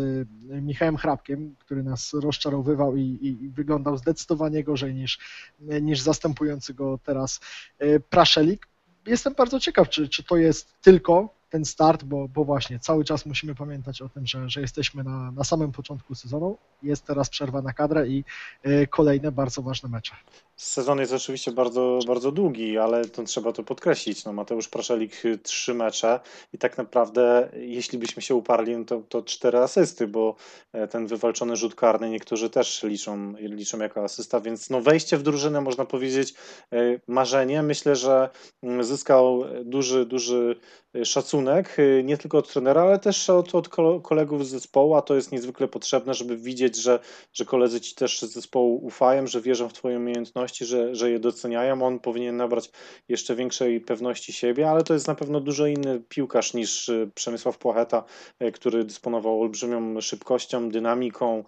Michałem 0.62 0.98
Hrabkiem, 0.98 1.56
który 1.60 1.84
nas 1.84 2.14
rozczarowywał 2.14 2.96
i, 2.96 3.18
i, 3.22 3.50
wyglądał 3.50 3.98
zdecydowanie 3.98 4.64
gorzej 4.64 4.94
niż, 4.94 5.20
niż 5.60 6.02
zastępujący 6.02 6.74
go 6.74 7.00
teraz 7.04 7.40
e, 7.80 8.00
Praszelik. 8.00 8.68
Jestem 9.08 9.34
bardzo 9.34 9.60
ciekaw, 9.60 9.90
czy, 9.90 10.10
czy 10.10 10.24
to 10.24 10.38
jest 10.38 10.82
tylko 10.82 11.30
ten 11.56 11.66
start, 11.66 12.04
bo, 12.04 12.28
bo 12.28 12.44
właśnie 12.44 12.80
cały 12.80 13.06
czas 13.06 13.26
musimy 13.26 13.56
pamiętać 13.56 14.02
o 14.02 14.10
tym, 14.10 14.28
że, 14.28 14.50
że 14.50 14.62
jesteśmy 14.62 15.04
na, 15.04 15.32
na 15.32 15.44
samym 15.44 15.72
początku 15.72 16.16
sezonu. 16.16 16.58
Jest 16.84 17.06
teraz 17.06 17.30
przerwa 17.30 17.62
na 17.62 17.74
kadrę 17.74 18.08
i 18.08 18.24
e, 18.64 18.88
kolejne 18.88 19.32
bardzo 19.32 19.62
ważne 19.62 19.90
mecze. 19.90 20.16
Sezon 20.56 21.00
jest 21.00 21.14
oczywiście 21.14 21.52
bardzo, 21.52 22.00
bardzo 22.08 22.32
długi, 22.32 22.78
ale 22.78 23.06
to 23.06 23.24
trzeba 23.24 23.52
to 23.52 23.64
podkreślić. 23.64 24.26
No, 24.26 24.34
Mateusz 24.34 24.68
Praszelik 24.68 25.26
y, 25.26 25.38
trzy 25.38 25.74
mecze 25.74 26.20
i 26.54 26.58
tak 26.58 26.78
naprawdę, 26.78 27.50
jeśli 27.54 28.00
byśmy 28.00 28.22
się 28.22 28.36
uparli, 28.36 28.78
no 28.78 28.86
to, 28.86 29.02
to 29.10 29.22
cztery 29.22 29.58
asysty, 29.58 30.08
bo 30.08 30.36
e, 30.74 30.88
ten 30.88 31.08
wywalczony 31.08 31.56
rzut 31.56 31.76
karny 31.76 32.10
niektórzy 32.10 32.50
też 32.50 32.84
liczą, 32.84 33.34
liczą 33.40 33.80
jako 33.80 34.04
asysta, 34.04 34.42
więc 34.42 34.70
no 34.70 34.82
wejście 34.82 35.18
w 35.18 35.24
drużynę 35.24 35.62
można 35.62 35.86
powiedzieć 35.86 36.34
e, 36.72 36.78
marzenie. 37.08 37.64
Myślę, 37.64 37.96
że 37.96 38.30
mm, 38.64 38.84
zyskał 38.84 39.44
duży, 39.64 40.06
duży 40.06 40.56
e, 40.94 41.06
szacunek 41.46 41.78
nie 42.04 42.18
tylko 42.18 42.38
od 42.38 42.54
trenera, 42.54 42.82
ale 42.82 43.00
też 43.00 43.30
od, 43.30 43.56
od 43.56 43.70
kolegów 44.04 44.48
z 44.48 44.50
zespołu, 44.50 44.96
a 44.96 45.02
to 45.02 45.16
jest 45.16 45.32
niezwykle 45.32 45.68
potrzebne, 45.68 46.14
żeby 46.14 46.38
widzieć, 46.38 46.76
że, 46.76 47.00
że 47.34 47.46
koledzy 47.46 47.82
ci 47.82 47.96
też 47.96 48.22
z 48.22 48.34
zespołu 48.34 48.86
ufają, 48.86 49.28
że 49.28 49.42
wierzą 49.42 49.70
w 49.70 49.74
twoje 49.74 49.98
umiejętności 49.98 50.66
że, 50.66 50.96
że 50.96 51.12
je 51.12 51.20
doceniają. 51.20 51.82
On 51.82 52.00
powinien 52.00 52.38
nabrać 52.38 52.72
jeszcze 53.10 53.36
większej 53.36 53.82
pewności 53.82 54.34
siebie, 54.34 54.70
ale 54.70 54.84
to 54.84 54.94
jest 54.94 55.08
na 55.08 55.16
pewno 55.16 55.40
dużo 55.40 55.68
inny 55.68 56.02
piłkarz 56.10 56.54
niż 56.54 56.90
e, 56.90 57.08
Przemysław 57.16 57.58
Płacheta, 57.58 58.04
e, 58.40 58.52
który 58.52 58.84
dysponował 58.84 59.42
olbrzymią 59.42 60.02
szybkością, 60.02 60.70
dynamiką. 60.70 61.44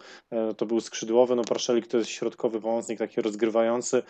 To 0.56 0.66
był 0.66 0.80
skrzydłowy, 0.80 1.36
no 1.36 1.44
Praszelik 1.44 1.86
to 1.86 1.98
jest 1.98 2.10
środkowy 2.10 2.60
pomocnik, 2.60 2.98
taki 2.98 3.20
rozgrywający, 3.20 4.02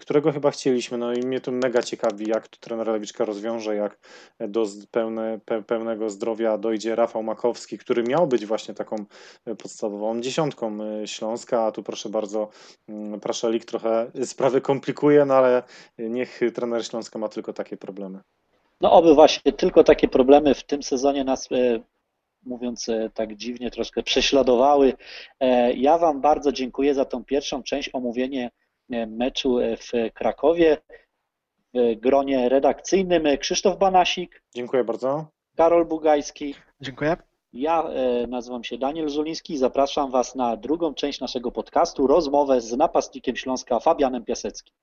którego 0.00 0.32
chyba 0.32 0.50
chcieliśmy. 0.50 0.98
No 0.98 1.12
i 1.12 1.20
mnie 1.20 1.40
to 1.40 1.52
mega 1.52 1.82
ciekawi, 1.82 2.28
jak 2.28 2.48
to 2.48 2.58
trener 2.60 2.88
Lewiczka 2.88 3.24
rozwiąże, 3.24 3.76
jak 3.76 3.98
do 4.40 4.66
pełne, 5.00 5.40
pełnego 5.66 6.10
zdrowia 6.10 6.58
dojdzie 6.58 6.96
Rafał 6.96 7.22
Makowski, 7.22 7.78
który 7.78 8.02
miał 8.02 8.26
być 8.26 8.46
właśnie 8.46 8.74
taką 8.74 8.96
podstawową 9.58 10.20
dziesiątką 10.20 10.78
Śląska, 11.06 11.62
a 11.62 11.72
tu 11.72 11.82
proszę 11.82 12.08
bardzo, 12.08 12.48
mm, 12.88 13.20
Praszelik 13.20 13.64
trochę 13.64 14.10
sprawy 14.24 14.60
komplikuje, 14.60 15.24
no 15.24 15.34
ale 15.34 15.62
niech 15.98 16.40
trener 16.54 16.86
Śląska 16.86 17.18
ma 17.18 17.28
tylko 17.28 17.52
takie 17.52 17.76
problemy. 17.76 18.20
No 18.80 18.92
oby 18.92 19.14
właśnie 19.14 19.52
tylko 19.52 19.84
takie 19.84 20.08
problemy 20.08 20.54
w 20.54 20.64
tym 20.64 20.82
sezonie 20.82 21.24
nas 21.24 21.48
e, 21.52 21.80
mówiąc 22.42 22.88
e, 22.88 23.10
tak 23.14 23.36
dziwnie, 23.36 23.70
troszkę 23.70 24.02
prześladowały. 24.02 24.92
E, 25.40 25.72
ja 25.72 25.98
Wam 25.98 26.20
bardzo 26.20 26.52
dziękuję 26.52 26.94
za 26.94 27.04
tą 27.04 27.24
pierwszą 27.24 27.62
część, 27.62 27.90
omówienie 27.92 28.50
meczu 29.08 29.58
w 29.60 30.12
Krakowie 30.14 30.76
w 31.74 32.00
gronie 32.00 32.48
redakcyjnym. 32.48 33.24
Krzysztof 33.38 33.78
Banasik. 33.78 34.42
Dziękuję 34.54 34.84
bardzo. 34.84 35.26
Karol 35.56 35.86
Bugajski. 35.86 36.54
Dziękuję. 36.80 37.16
Ja 37.52 37.82
e, 37.82 38.26
nazywam 38.26 38.64
się 38.64 38.78
Daniel 38.78 39.08
Żuliński 39.08 39.52
i 39.52 39.58
zapraszam 39.58 40.10
Was 40.10 40.34
na 40.34 40.56
drugą 40.56 40.94
część 40.94 41.20
naszego 41.20 41.52
podcastu, 41.52 42.06
rozmowę 42.06 42.60
z 42.60 42.76
napastnikiem 42.76 43.36
Śląska 43.36 43.80
Fabianem 43.80 44.24
Piaseckim. 44.24 44.74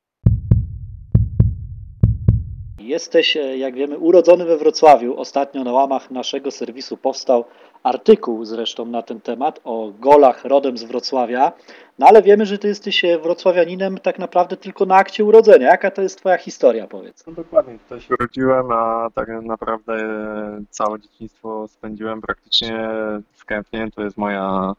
Jesteś, 2.79 3.37
e, 3.37 3.57
jak 3.57 3.75
wiemy, 3.75 3.97
urodzony 3.97 4.45
we 4.45 4.57
Wrocławiu. 4.57 5.19
Ostatnio 5.19 5.63
na 5.63 5.71
łamach 5.71 6.11
naszego 6.11 6.51
serwisu 6.51 6.97
powstał 6.97 7.45
artykuł 7.83 8.45
zresztą 8.45 8.85
na 8.85 9.01
ten 9.01 9.21
temat 9.21 9.59
o 9.63 9.91
golach 9.99 10.45
rodem 10.45 10.77
z 10.77 10.83
Wrocławia. 10.83 11.51
No 11.99 12.07
ale 12.07 12.21
wiemy, 12.21 12.45
że 12.45 12.57
ty 12.57 12.67
jesteś 12.67 13.05
e, 13.05 13.19
wrocławianinem 13.19 13.97
tak 13.97 14.19
naprawdę 14.19 14.57
tylko 14.57 14.85
na 14.85 14.95
akcie 14.95 15.25
urodzenia. 15.25 15.67
Jaka 15.67 15.91
to 15.91 16.01
jest 16.01 16.17
twoja 16.17 16.37
historia, 16.37 16.87
powiedz? 16.87 17.27
No 17.27 17.33
dokładnie, 17.33 17.79
tutaj 17.79 18.01
się 18.01 18.13
urodziłem, 18.13 18.71
a 18.71 19.09
tak 19.15 19.27
naprawdę 19.43 19.93
e, 19.93 20.61
całe 20.69 20.99
dzieciństwo 20.99 21.67
spędziłem 21.67 22.21
praktycznie 22.21 22.89
w 23.33 23.45
Kępnie. 23.45 23.87
To 23.95 24.03
jest 24.03 24.17
moja 24.17 24.73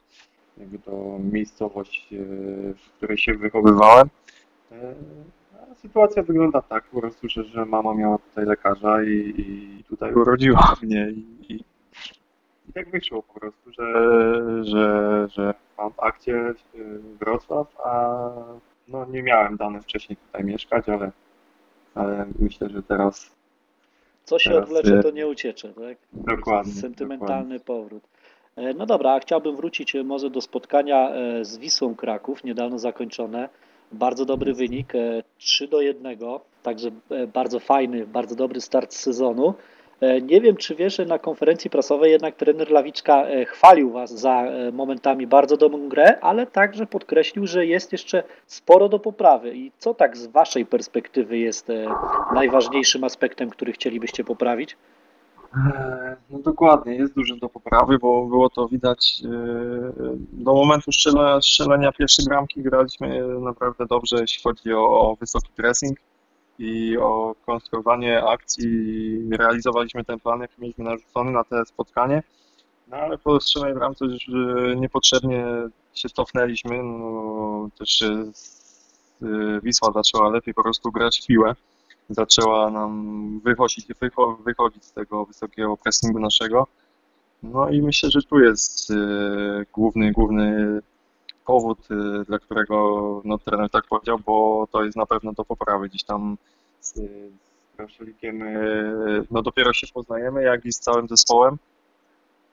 jakby 0.58 0.78
to 0.78 1.18
miejscowość, 1.32 2.08
w 2.76 2.96
której 2.96 3.18
się 3.18 3.34
wychowywałem 3.34 4.08
sytuacja 5.74 6.22
wygląda 6.22 6.62
tak 6.62 6.84
po 6.84 7.00
prostu, 7.00 7.28
że, 7.28 7.44
że 7.44 7.64
mama 7.64 7.94
miała 7.94 8.18
tutaj 8.18 8.46
lekarza 8.46 9.02
i, 9.02 9.34
i 9.38 9.84
tutaj 9.84 10.14
urodziła 10.14 10.76
mnie 10.82 11.10
i, 11.10 11.52
i, 11.52 11.64
i, 12.68 12.72
tak 12.72 12.90
wyszło 12.90 13.22
po 13.22 13.40
prostu, 13.40 13.72
że, 13.72 13.94
że, 14.64 15.26
że 15.30 15.54
mam 15.78 15.92
w 15.92 16.00
akcie 16.00 16.34
y, 16.34 16.54
Wrocław, 17.20 17.76
a 17.84 18.18
no 18.88 19.04
nie 19.04 19.22
miałem 19.22 19.56
dane 19.56 19.82
wcześniej 19.82 20.16
tutaj 20.16 20.44
mieszkać, 20.44 20.88
ale, 20.88 21.12
ale 21.94 22.26
myślę, 22.38 22.68
że 22.68 22.82
teraz 22.82 23.38
co 24.24 24.38
się 24.38 24.50
teraz, 24.50 24.64
odwlecze, 24.64 25.02
to 25.02 25.10
nie 25.10 25.26
uciecze, 25.26 25.68
tak? 25.68 25.98
Dokładnie. 26.12 26.72
Sentymentalny 26.72 27.58
dokładnie. 27.58 27.60
powrót. 27.60 28.02
E, 28.56 28.74
no 28.74 28.86
dobra, 28.86 29.10
a 29.12 29.20
chciałbym 29.20 29.56
wrócić 29.56 29.96
e, 29.96 30.04
może 30.04 30.30
do 30.30 30.40
spotkania 30.40 31.10
e, 31.10 31.44
z 31.44 31.58
Wisłą 31.58 31.94
Kraków, 31.94 32.44
niedawno 32.44 32.78
zakończone. 32.78 33.48
Bardzo 33.92 34.24
dobry 34.24 34.54
wynik, 34.54 34.92
3 35.38 35.64
e, 35.64 35.68
do 35.68 35.80
1, 35.80 36.18
także 36.62 36.90
e, 37.10 37.26
bardzo 37.26 37.60
fajny, 37.60 38.06
bardzo 38.06 38.34
dobry 38.34 38.60
start 38.60 38.94
sezonu. 38.94 39.54
E, 40.00 40.20
nie 40.20 40.40
wiem, 40.40 40.56
czy 40.56 40.74
wiesz, 40.74 40.96
że 40.96 41.04
na 41.04 41.18
konferencji 41.18 41.70
prasowej 41.70 42.12
jednak 42.12 42.36
trener 42.36 42.70
Lawiczka 42.70 43.26
chwalił 43.46 43.90
Was 43.90 44.10
za 44.10 44.44
momentami 44.72 45.26
bardzo 45.26 45.56
dobrą 45.56 45.88
grę, 45.88 46.20
ale 46.20 46.46
także 46.46 46.86
podkreślił, 46.86 47.46
że 47.46 47.66
jest 47.66 47.92
jeszcze 47.92 48.22
sporo 48.46 48.88
do 48.88 48.98
poprawy. 48.98 49.56
I 49.56 49.72
co 49.78 49.94
tak 49.94 50.16
z 50.16 50.26
Waszej 50.26 50.66
perspektywy 50.66 51.38
jest 51.38 51.68
najważniejszym 52.34 53.04
aspektem, 53.04 53.50
który 53.50 53.72
chcielibyście 53.72 54.24
poprawić? 54.24 54.76
E, 55.56 56.16
no 56.30 56.38
dokładnie, 56.38 56.94
jest 56.94 57.14
dużo 57.14 57.36
do 57.36 57.48
poprawy, 57.48 57.98
bo 57.98 58.26
było 58.26 58.50
to 58.50 58.68
widać 58.68 59.22
e, 59.24 59.28
do 60.32 60.54
momentu 60.54 60.90
strzelenia, 61.40 61.92
pierwszej 61.92 62.24
bramki 62.24 62.62
graliśmy 62.62 63.38
naprawdę 63.40 63.86
dobrze, 63.86 64.16
jeśli 64.20 64.42
chodzi 64.42 64.72
o, 64.72 64.80
o 64.80 65.16
wysoki 65.20 65.48
pressing 65.56 65.98
i 66.58 66.98
o 66.98 67.34
konstruowanie 67.46 68.24
akcji. 68.24 68.68
Realizowaliśmy 69.30 70.04
ten 70.04 70.20
plan, 70.20 70.40
jaki 70.40 70.54
mieliśmy 70.58 70.84
narzucony 70.84 71.30
na 71.30 71.44
te 71.44 71.64
spotkanie. 71.64 72.22
No 72.88 72.96
ale 72.96 73.18
po 73.18 73.40
strzelonej 73.40 73.74
bramce 73.74 74.04
już 74.04 74.28
e, 74.28 74.76
niepotrzebnie 74.76 75.44
się 75.94 76.08
cofnęliśmy. 76.08 76.82
No, 76.82 77.68
też 77.78 78.04
Wisła 79.62 79.92
zaczęła 79.92 80.28
lepiej 80.30 80.54
po 80.54 80.62
prostu 80.62 80.92
grać 80.92 81.20
w 81.20 81.26
piłę 81.26 81.54
zaczęła 82.08 82.70
nam 82.70 83.40
wychodzić, 83.44 83.86
wychodzić 84.44 84.84
z 84.84 84.92
tego 84.92 85.24
wysokiego 85.24 85.76
pressingu 85.76 86.20
naszego. 86.20 86.66
No 87.42 87.70
i 87.70 87.82
myślę, 87.82 88.10
że 88.10 88.22
tu 88.22 88.40
jest 88.40 88.90
y, 88.90 88.94
główny, 89.72 90.12
główny 90.12 90.80
powód, 91.46 91.78
y, 91.90 92.24
dla 92.24 92.38
którego 92.38 93.22
no, 93.24 93.38
trener 93.38 93.70
tak 93.70 93.86
powiedział, 93.86 94.18
bo 94.26 94.68
to 94.72 94.84
jest 94.84 94.96
na 94.96 95.06
pewno 95.06 95.32
do 95.32 95.44
poprawy. 95.44 95.88
Gdzieś 95.88 96.04
tam 96.04 96.36
z, 96.80 96.94
z 96.94 97.76
Kraszelikiem 97.76 98.42
y, 98.42 99.26
no, 99.30 99.42
dopiero 99.42 99.72
się 99.72 99.86
poznajemy, 99.94 100.42
jak 100.42 100.66
i 100.66 100.72
z 100.72 100.78
całym 100.78 101.08
zespołem. 101.08 101.58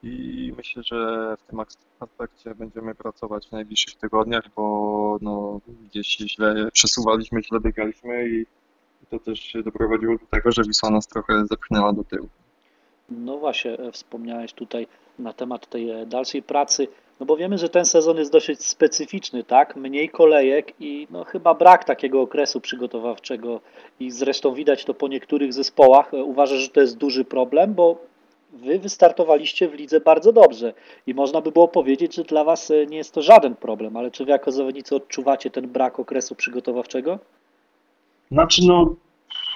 I 0.04 0.54
myślę, 0.58 0.84
że 0.84 1.36
w 1.38 1.50
tym 1.50 1.60
aspekcie 2.00 2.56
będziemy 2.56 2.96
pracować 2.96 3.48
w 3.48 3.52
najbliższych 3.52 3.96
tygodniach, 3.96 4.44
bo 4.56 5.18
no, 5.22 5.60
gdzieś 5.90 6.18
źle 6.18 6.70
przesuwaliśmy, 6.72 7.44
źle 7.44 7.60
biegaliśmy 7.60 8.30
i 8.30 8.46
to 9.06 9.20
też 9.20 9.58
doprowadziło 9.66 10.18
do 10.18 10.26
tego, 10.26 10.52
że 10.52 10.64
Wisła 10.64 10.90
nas 10.90 11.08
trochę 11.08 11.46
zepchnęła 11.46 11.94
do 11.94 12.04
tyłu. 12.04 12.28
No 13.10 13.38
właśnie, 13.38 13.80
e, 13.80 13.92
wspomniałeś 13.92 14.54
tutaj 14.54 14.88
na 15.20 15.34
temat 15.34 15.70
tej 15.70 15.90
e, 15.90 16.06
dalszej 16.06 16.44
pracy, 16.44 16.88
no 17.20 17.26
bo 17.26 17.38
wiemy, 17.38 17.58
że 17.58 17.70
ten 17.70 17.86
sezon 17.86 18.18
jest 18.18 18.32
dosyć 18.32 18.66
specyficzny, 18.66 19.44
tak? 19.44 19.76
Mniej 19.76 20.10
kolejek 20.10 20.74
i 20.80 21.08
no 21.12 21.24
chyba 21.24 21.54
brak 21.54 21.84
takiego 21.84 22.22
okresu 22.22 22.62
przygotowawczego 22.62 23.62
i 24.00 24.12
zresztą 24.12 24.54
widać 24.54 24.86
to 24.86 24.94
po 24.94 25.08
niektórych 25.08 25.54
zespołach. 25.54 26.14
E, 26.14 26.24
uważasz, 26.24 26.60
że 26.60 26.70
to 26.70 26.82
jest 26.82 26.98
duży 26.98 27.26
problem, 27.26 27.74
bo 27.74 27.98
wy 28.54 28.80
wystartowaliście 28.80 29.68
w 29.68 29.74
lidze 29.74 30.00
bardzo 30.00 30.34
dobrze 30.34 30.74
i 31.08 31.14
można 31.14 31.42
by 31.42 31.52
było 31.52 31.68
powiedzieć, 31.68 32.16
że 32.16 32.24
dla 32.24 32.44
was 32.44 32.72
nie 32.88 32.98
jest 32.98 33.14
to 33.14 33.22
żaden 33.22 33.56
problem, 33.56 33.98
ale 33.98 34.12
czy 34.12 34.26
wy 34.26 34.32
jako 34.32 34.52
zawodnicy 34.52 34.96
odczuwacie 34.96 35.50
ten 35.50 35.68
brak 35.68 36.00
okresu 36.00 36.36
przygotowawczego? 36.36 37.20
Znaczy, 38.32 38.62
no, 38.68 38.96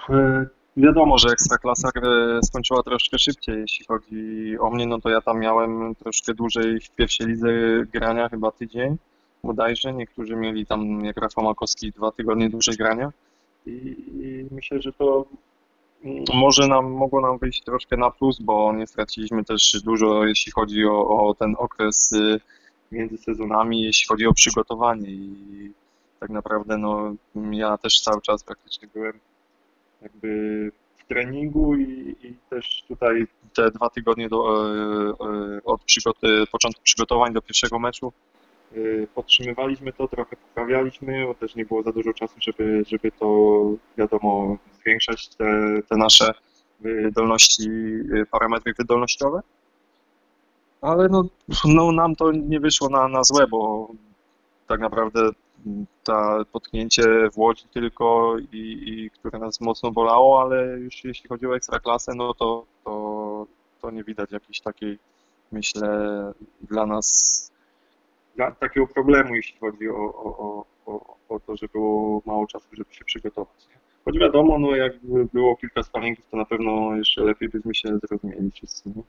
e, 0.10 0.46
wiadomo, 0.78 1.18
że 1.18 1.30
Ekstraklasa 1.30 1.90
e, 1.90 2.40
skończyła 2.44 2.84
troszkę 2.84 3.20
szybciej. 3.20 3.60
Jeśli 3.60 3.86
chodzi 3.86 4.58
o 4.60 4.70
mnie, 4.70 4.88
no 4.88 5.02
to 5.02 5.10
ja 5.10 5.22
tam 5.22 5.40
miałem 5.40 5.96
troszkę 5.96 6.34
dłużej 6.34 6.80
w 6.80 6.90
pierwszej 6.90 7.28
lidze 7.28 7.50
grania, 7.94 8.30
chyba 8.30 8.52
tydzień 8.52 8.98
bodajże. 9.44 9.94
Niektórzy 9.94 10.36
mieli 10.36 10.66
tam, 10.66 11.06
jak 11.06 11.18
Rafał 11.18 11.44
Makowski, 11.44 11.92
dwa 11.92 12.12
tygodnie 12.12 12.50
dłużej 12.50 12.76
grania. 12.76 13.12
I, 13.66 13.72
i 13.72 14.46
myślę, 14.52 14.82
że 14.82 14.94
to 14.94 15.26
mm, 16.04 16.24
może 16.34 16.68
nam, 16.68 16.92
mogło 16.92 17.22
nam 17.22 17.38
wyjść 17.38 17.64
troszkę 17.64 17.98
na 17.98 18.12
plus, 18.12 18.40
bo 18.42 18.74
nie 18.74 18.88
straciliśmy 18.88 19.44
też 19.46 19.82
dużo, 19.84 20.26
jeśli 20.26 20.52
chodzi 20.52 20.86
o, 20.86 21.28
o 21.28 21.34
ten 21.34 21.56
okres 21.58 22.12
y, 22.12 22.40
między 22.92 23.18
sezonami, 23.18 23.84
jeśli 23.84 24.08
chodzi 24.08 24.26
o 24.28 24.34
przygotowanie. 24.34 25.10
I 25.10 25.72
tak 26.20 26.30
naprawdę 26.30 26.78
no, 26.78 27.16
ja 27.52 27.78
też 27.78 28.02
cały 28.02 28.22
czas 28.22 28.44
praktycznie 28.44 28.88
byłem 28.94 29.20
jakby 30.02 30.72
w 30.98 31.08
treningu 31.08 31.76
i, 31.76 32.16
i 32.24 32.36
też 32.50 32.84
tutaj 32.88 33.28
te 33.56 33.72
dwa 33.72 33.90
tygodnie 33.90 34.30
do, 34.30 34.68
e, 34.68 35.10
e, 35.10 35.64
od 35.66 35.84
przygoty, 35.84 36.44
początku 36.52 36.84
przygotowań 36.84 37.34
do 37.34 37.42
pierwszego 37.42 37.80
meczu 37.80 38.14
e, 38.72 38.78
podtrzymywaliśmy 39.16 39.94
to, 39.94 40.08
trochę 40.08 40.36
poprawialiśmy, 40.36 41.26
bo 41.26 41.34
też 41.34 41.56
nie 41.56 41.66
było 41.66 41.84
za 41.84 41.92
dużo 41.92 42.14
czasu, 42.14 42.36
żeby, 42.40 42.84
żeby 42.88 43.12
to 43.12 43.62
wiadomo 43.98 44.58
zwiększać 44.82 45.28
te, 45.28 45.46
te 45.90 45.98
nasze 45.98 46.34
wydolności, 46.80 47.70
parametry 48.32 48.74
wydolnościowe. 48.78 49.42
Ale 50.82 51.10
no, 51.10 51.24
no 51.66 51.92
nam 51.92 52.16
to 52.16 52.32
nie 52.32 52.60
wyszło 52.60 52.90
na, 52.90 53.08
na 53.08 53.24
złe, 53.24 53.48
bo 53.48 53.90
tak 54.68 54.80
naprawdę 54.80 55.30
ta 56.04 56.46
potknięcie 56.52 57.04
w 57.34 57.38
Łodzi 57.38 57.66
tylko 57.74 58.36
i, 58.52 58.84
i 58.88 59.10
które 59.10 59.40
nas 59.40 59.62
mocno 59.62 59.92
bolało, 59.92 60.42
ale 60.42 60.80
już 60.80 61.04
jeśli 61.04 61.30
chodzi 61.30 61.48
o 61.48 61.56
ekstraklasę, 61.56 62.12
no 62.16 62.34
to, 62.34 62.66
to, 62.84 63.48
to 63.82 63.92
nie 63.92 64.04
widać 64.04 64.32
jakiejś 64.32 64.62
takiej, 64.62 65.00
myślę, 65.52 65.90
dla 66.62 66.86
nas 66.86 67.50
dla, 68.36 68.52
takiego 68.52 68.88
problemu, 68.88 69.36
jeśli 69.36 69.60
chodzi 69.60 69.90
o, 69.90 69.96
o, 69.96 70.66
o, 70.86 71.18
o 71.30 71.40
to, 71.40 71.58
że 71.58 71.68
było 71.74 72.22
mało 72.26 72.48
czasu, 72.48 72.68
żeby 72.72 72.94
się 72.94 73.06
przygotować. 73.06 73.68
Choć 74.06 74.20
wiadomo, 74.20 74.60
no 74.60 74.76
jakby 74.76 75.26
było 75.34 75.56
kilka 75.56 75.84
sparingów, 75.84 76.26
to 76.32 76.38
na 76.38 76.46
pewno 76.46 76.96
jeszcze 76.96 77.22
lepiej 77.22 77.50
byśmy 77.50 77.76
się 77.76 77.90
zrozumieli 77.98 78.52
wszyscy. 78.52 78.90
Nie? 78.96 79.04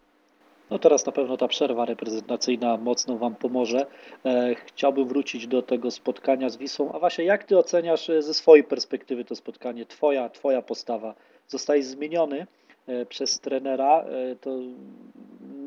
No 0.71 0.79
teraz 0.79 1.07
na 1.07 1.13
pewno 1.13 1.37
ta 1.37 1.49
przerwa 1.49 1.85
reprezentacyjna 1.85 2.77
mocno 2.77 3.19
Wam 3.19 3.35
pomoże. 3.35 3.87
E, 4.25 4.55
chciałbym 4.55 5.09
wrócić 5.09 5.47
do 5.47 5.63
tego 5.63 5.91
spotkania 5.91 6.49
z 6.49 6.57
Wisłą. 6.57 6.93
A 6.93 6.99
właśnie, 6.99 7.25
jak 7.25 7.45
Ty 7.45 7.59
oceniasz 7.59 8.11
e, 8.11 8.23
ze 8.23 8.35
swojej 8.35 8.65
perspektywy 8.65 9.25
to 9.25 9.37
spotkanie? 9.37 9.87
Twoja, 9.87 10.29
twoja 10.29 10.63
postawa. 10.63 11.15
Zostałeś 11.49 11.85
zmieniony 11.85 12.47
e, 12.87 13.07
przez 13.07 13.41
trenera. 13.41 14.05
To 14.41 14.59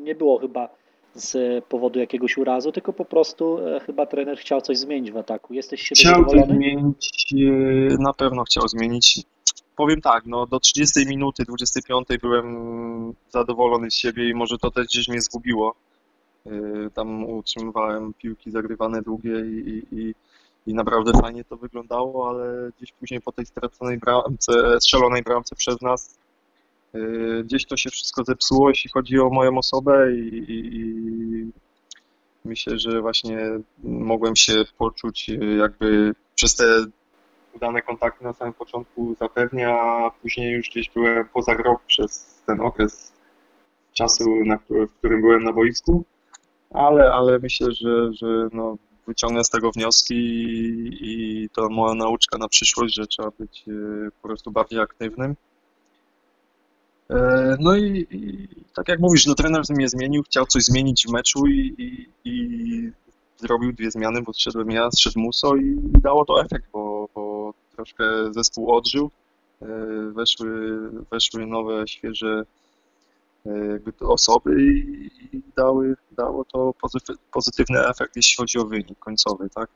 nie 0.02 0.14
było 0.14 0.38
chyba 0.38 0.68
z 1.14 1.64
powodu 1.64 2.00
jakiegoś 2.00 2.38
urazu, 2.38 2.72
tylko 2.72 2.92
po 2.92 3.04
prostu 3.04 3.58
chyba 3.86 4.06
trener 4.06 4.38
chciał 4.38 4.60
coś 4.60 4.78
zmienić 4.78 5.12
w 5.12 5.16
ataku. 5.16 5.54
Jesteś 5.54 5.82
siebie 5.82 6.00
Chciał 6.00 6.44
zmienić, 6.46 7.34
na 7.98 8.12
pewno 8.12 8.44
chciał 8.44 8.68
zmienić 8.68 9.24
powiem 9.76 10.00
tak, 10.00 10.26
no 10.26 10.46
do 10.46 10.60
30 10.60 11.06
minuty, 11.06 11.44
25 11.44 12.08
byłem 12.22 13.14
zadowolony 13.30 13.90
z 13.90 13.94
siebie 13.94 14.28
i 14.30 14.34
może 14.34 14.58
to 14.58 14.70
też 14.70 14.86
gdzieś 14.86 15.08
mnie 15.08 15.20
zgubiło. 15.20 15.74
Y, 16.46 16.90
tam 16.94 17.24
utrzymywałem 17.24 18.14
piłki 18.14 18.50
zagrywane 18.50 19.02
długie 19.02 19.40
i, 19.40 19.82
i, 19.92 20.14
i 20.66 20.74
naprawdę 20.74 21.12
fajnie 21.20 21.44
to 21.44 21.56
wyglądało, 21.56 22.28
ale 22.28 22.70
gdzieś 22.76 22.92
później 22.92 23.20
po 23.20 23.32
tej 23.32 23.46
straconej 23.46 23.98
bramce, 23.98 24.80
strzelonej 24.80 25.22
bramce 25.22 25.56
przez 25.56 25.80
nas, 25.80 26.18
y, 26.94 27.42
gdzieś 27.44 27.66
to 27.66 27.76
się 27.76 27.90
wszystko 27.90 28.24
zepsuło, 28.24 28.68
jeśli 28.68 28.90
chodzi 28.90 29.18
o 29.18 29.30
moją 29.30 29.58
osobę 29.58 30.12
i, 30.16 30.38
i, 30.38 30.80
i 30.80 31.50
myślę, 32.44 32.78
że 32.78 33.00
właśnie 33.00 33.38
mogłem 33.84 34.36
się 34.36 34.64
poczuć 34.78 35.30
jakby 35.58 36.14
przez 36.34 36.56
te 36.56 36.64
udane 37.54 37.82
kontakty 37.82 38.24
na 38.24 38.32
samym 38.32 38.54
początku 38.54 39.14
zapewnia, 39.20 39.80
a 39.80 40.10
później 40.22 40.52
już 40.52 40.70
gdzieś 40.70 40.90
byłem 40.90 41.28
poza 41.28 41.54
grą 41.54 41.76
przez 41.86 42.42
ten 42.46 42.60
okres 42.60 43.12
czasu, 43.92 44.44
na 44.44 44.58
w 44.70 44.92
którym 44.98 45.20
byłem 45.20 45.44
na 45.44 45.52
boisku, 45.52 46.04
ale, 46.70 47.12
ale 47.12 47.38
myślę, 47.38 47.72
że, 47.72 48.12
że 48.12 48.48
no, 48.52 48.76
wyciągnę 49.06 49.44
z 49.44 49.50
tego 49.50 49.70
wnioski 49.70 50.14
i, 50.14 51.44
i 51.44 51.48
to 51.48 51.68
moja 51.68 51.94
nauczka 51.94 52.38
na 52.38 52.48
przyszłość, 52.48 52.94
że 52.94 53.06
trzeba 53.06 53.30
być 53.38 53.64
e, 53.68 54.10
po 54.22 54.28
prostu 54.28 54.50
bardziej 54.50 54.80
aktywnym. 54.80 55.36
E, 57.10 57.56
no 57.60 57.76
i, 57.76 58.06
i 58.10 58.48
tak 58.74 58.88
jak 58.88 59.00
mówisz, 59.00 59.26
no 59.26 59.34
trener 59.34 59.62
mnie 59.70 59.88
zmienił, 59.88 60.22
chciał 60.22 60.46
coś 60.46 60.62
zmienić 60.62 61.06
w 61.08 61.12
meczu 61.12 61.46
i, 61.46 61.74
i, 61.78 62.08
i 62.24 62.90
zrobił 63.36 63.72
dwie 63.72 63.90
zmiany, 63.90 64.22
bo 64.22 64.32
zszedłem 64.32 64.70
ja, 64.70 64.90
zszedł 64.90 65.20
Muso 65.20 65.56
i 65.56 65.76
dało 66.02 66.24
to 66.24 66.40
efekt, 66.40 66.64
bo 66.72 66.93
troszkę 67.84 68.32
zespół 68.32 68.72
odżył. 68.76 69.10
E, 69.62 69.66
weszły, 70.12 70.78
weszły 71.12 71.46
nowe, 71.46 71.88
świeże 71.88 72.44
e, 73.46 73.50
osoby 74.00 74.62
i, 74.62 75.10
dały, 75.56 75.94
dało 76.16 76.44
to 76.44 76.74
pozytywny 77.32 77.86
efekt, 77.88 78.16
jeśli 78.16 78.36
chodzi 78.36 78.58
o 78.58 78.64
wynik 78.64 78.98
końcowy, 78.98 79.48
tak? 79.54 79.68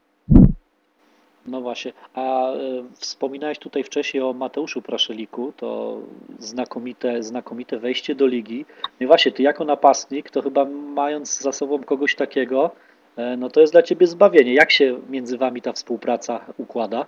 No 1.47 1.61
właśnie, 1.61 1.93
a 2.15 2.53
y, 2.55 2.85
wspominałeś 2.99 3.59
tutaj 3.59 3.85
wcześniej 3.85 4.23
o 4.23 4.33
Mateuszu 4.33 4.83
Praszeliku, 4.83 5.53
to 5.57 5.99
znakomite, 6.39 7.23
znakomite 7.23 7.79
wejście 7.79 8.15
do 8.15 8.27
ligi. 8.27 8.65
No 9.01 9.07
właśnie, 9.07 9.33
ty 9.33 9.43
jako 9.43 9.65
napastnik, 9.65 10.31
to 10.31 10.43
chyba 10.43 10.65
mając 10.95 11.41
za 11.41 11.53
sobą 11.53 11.85
kogoś 11.85 12.15
takiego, 12.15 12.71
E, 13.19 13.37
no 13.37 13.51
to 13.51 13.61
jest 13.61 13.73
dla 13.73 13.83
Ciebie 13.83 14.07
zbawienie. 14.07 14.55
Jak 14.55 14.71
się 14.71 15.01
między 15.09 15.39
Wami 15.39 15.63
ta 15.63 15.73
współpraca 15.73 16.45
układa? 16.57 17.07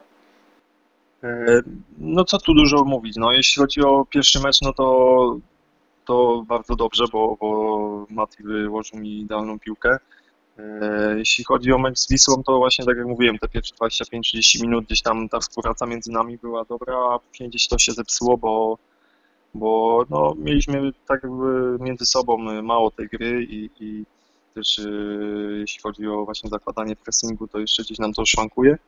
E, 1.25 1.63
no 1.99 2.25
co 2.25 2.39
tu 2.39 2.55
dużo 2.55 2.85
mówić, 2.85 3.17
no 3.17 3.33
jeśli 3.33 3.61
chodzi 3.61 3.81
o 3.81 4.07
pierwszy 4.11 4.41
mecz, 4.41 4.61
no 4.63 4.73
to, 4.73 5.39
to 6.05 6.45
bardzo 6.49 6.77
dobrze, 6.77 7.05
bo, 7.13 7.37
bo 7.41 8.07
Mati 8.11 8.43
wyłożył 8.43 9.01
mi 9.01 9.21
idealną 9.21 9.59
piłkę. 9.59 9.99
E, 10.59 11.15
jeśli 11.19 11.45
chodzi 11.45 11.73
o 11.73 11.79
mecz 11.79 11.99
z 11.99 12.09
Wisłą, 12.09 12.43
to 12.43 12.59
właśnie 12.59 12.85
tak 12.85 12.97
jak 12.97 13.07
mówiłem, 13.07 13.39
te 13.39 13.49
pierwsze 13.49 13.75
25-30 13.75 14.63
minut 14.63 14.85
gdzieś 14.85 15.03
tam 15.03 15.29
ta 15.29 15.41
współpraca 15.41 15.87
między 15.87 16.13
nami 16.13 16.39
była 16.39 16.65
dobra, 16.65 16.97
a 16.97 17.19
później 17.19 17.49
gdzieś 17.49 17.69
to 17.69 17.79
się 17.79 17.93
zepsuło, 17.93 18.37
bo, 18.37 18.79
bo 19.55 20.05
no, 20.11 20.35
mieliśmy 20.39 20.91
tak 21.09 21.23
jakby 21.23 21.79
między 21.81 22.07
sobą 22.07 22.63
mało 22.63 22.91
tej 22.91 23.09
gry 23.09 23.45
i, 23.45 23.71
i 23.81 24.05
też 24.55 24.79
e, 24.79 24.91
jeśli 25.59 25.83
chodzi 25.83 26.07
o 26.07 26.25
właśnie 26.25 26.51
zakładanie 26.51 26.97
pressingu, 26.97 27.49
to 27.49 27.59
jeszcze 27.59 27.83
gdzieś 27.83 27.99
nam 27.99 28.13
to 28.13 28.27
szwankuje. 28.27 28.79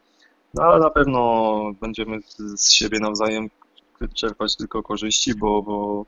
No 0.55 0.62
ale 0.62 0.79
na 0.79 0.91
pewno 0.91 1.73
będziemy 1.81 2.19
z, 2.57 2.73
siebie 2.73 2.99
nawzajem 3.01 3.51
czerpać 4.15 4.57
tylko 4.57 4.83
korzyści, 4.83 5.35
bo, 5.35 5.62
bo 5.62 6.07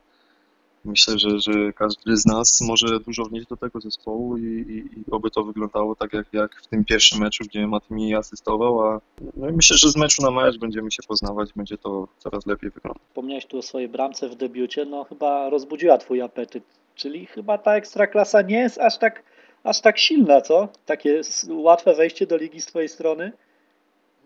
myślę, 0.85 1.19
że, 1.19 1.39
że 1.39 1.73
każdy 1.73 2.17
z 2.17 2.25
nas 2.25 2.61
może 2.61 2.99
dużo 2.99 3.25
wnieść 3.25 3.47
do 3.47 3.57
tego 3.57 3.81
zespołu 3.81 4.37
i, 4.37 4.43
i, 4.43 4.99
i 4.99 5.11
oby 5.11 5.31
to 5.31 5.43
wyglądało 5.43 5.95
tak 5.95 6.13
jak, 6.13 6.33
jak 6.33 6.61
w 6.61 6.67
tym 6.67 6.85
pierwszym 6.85 7.19
meczu, 7.19 7.43
gdzie 7.43 7.67
Mati 7.67 7.93
mi 7.93 8.15
asystował, 8.15 8.81
a 8.81 9.01
no 9.37 9.47
myślę, 9.51 9.77
że 9.77 9.89
z 9.89 9.95
meczu 9.95 10.21
na 10.21 10.31
mecz 10.31 10.57
będziemy 10.57 10.91
się 10.91 11.03
poznawać, 11.07 11.53
będzie 11.55 11.77
to 11.77 12.07
coraz 12.17 12.45
lepiej 12.45 12.71
wyglądać. 12.71 13.03
Wspomniałeś 13.07 13.45
tu 13.45 13.57
o 13.57 13.61
swojej 13.61 13.89
bramce 13.89 14.29
w 14.29 14.35
debiucie, 14.35 14.85
no 14.85 15.03
chyba 15.03 15.49
rozbudziła 15.49 15.97
twój 15.97 16.21
apetyt, 16.21 16.63
czyli 16.95 17.25
chyba 17.25 17.57
ta 17.57 17.75
ekstraklasa 17.75 18.41
nie 18.41 18.57
jest 18.57 18.79
aż 18.79 18.97
tak 18.97 19.23
aż 19.63 19.81
tak 19.81 19.99
silna, 19.99 20.41
co? 20.41 20.67
Takie 20.85 21.21
łatwe 21.49 21.95
wejście 21.95 22.27
do 22.27 22.37
ligi 22.37 22.61
z 22.61 22.65
twojej 22.65 22.89
strony? 22.89 23.31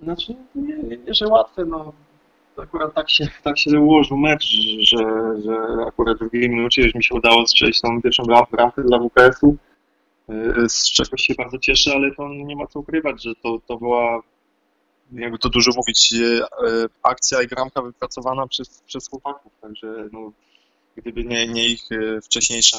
Znaczy, 0.04 0.36
nie, 0.56 0.78
nie 0.78 1.14
że 1.14 1.28
łatwe, 1.28 1.66
no. 1.66 1.94
Akurat 2.58 2.94
tak 2.94 3.10
się, 3.10 3.28
tak 3.44 3.58
się 3.58 3.80
ułożył 3.80 4.18
mecz, 4.18 4.46
że, 4.80 4.98
że 5.44 5.86
akurat 5.88 6.18
w 6.18 6.20
drugiej 6.20 6.50
minucie 6.50 6.82
już 6.82 6.96
mi 6.96 7.04
się 7.04 7.16
udało 7.16 7.48
strzelić 7.48 7.82
tą 7.82 8.02
pierwszą 8.02 8.24
bramkę 8.52 8.84
dla 8.84 9.00
WKS-u, 9.00 9.56
y, 10.30 10.70
z 10.70 10.92
czego 10.92 11.18
się 11.18 11.34
bardzo 11.38 11.58
cieszę, 11.58 11.92
ale 11.96 12.16
to 12.16 12.30
nie 12.30 12.56
ma 12.56 12.68
co 12.68 12.80
ukrywać, 12.80 13.24
że 13.24 13.36
to, 13.44 13.60
to 13.68 13.78
była, 13.78 14.22
jakby 15.12 15.38
to 15.38 15.50
dużo 15.50 15.72
mówić, 15.76 16.14
y, 16.14 16.44
y, 16.68 16.88
akcja 17.04 17.42
i 17.42 17.48
bramka 17.48 17.82
wypracowana 17.82 18.48
przez, 18.48 18.82
przez 18.82 19.10
chłopaków, 19.10 19.52
także 19.62 20.10
no, 20.12 20.32
gdyby 20.96 21.24
nie, 21.24 21.48
nie 21.48 21.66
ich 21.66 21.82
wcześniejsza 22.24 22.78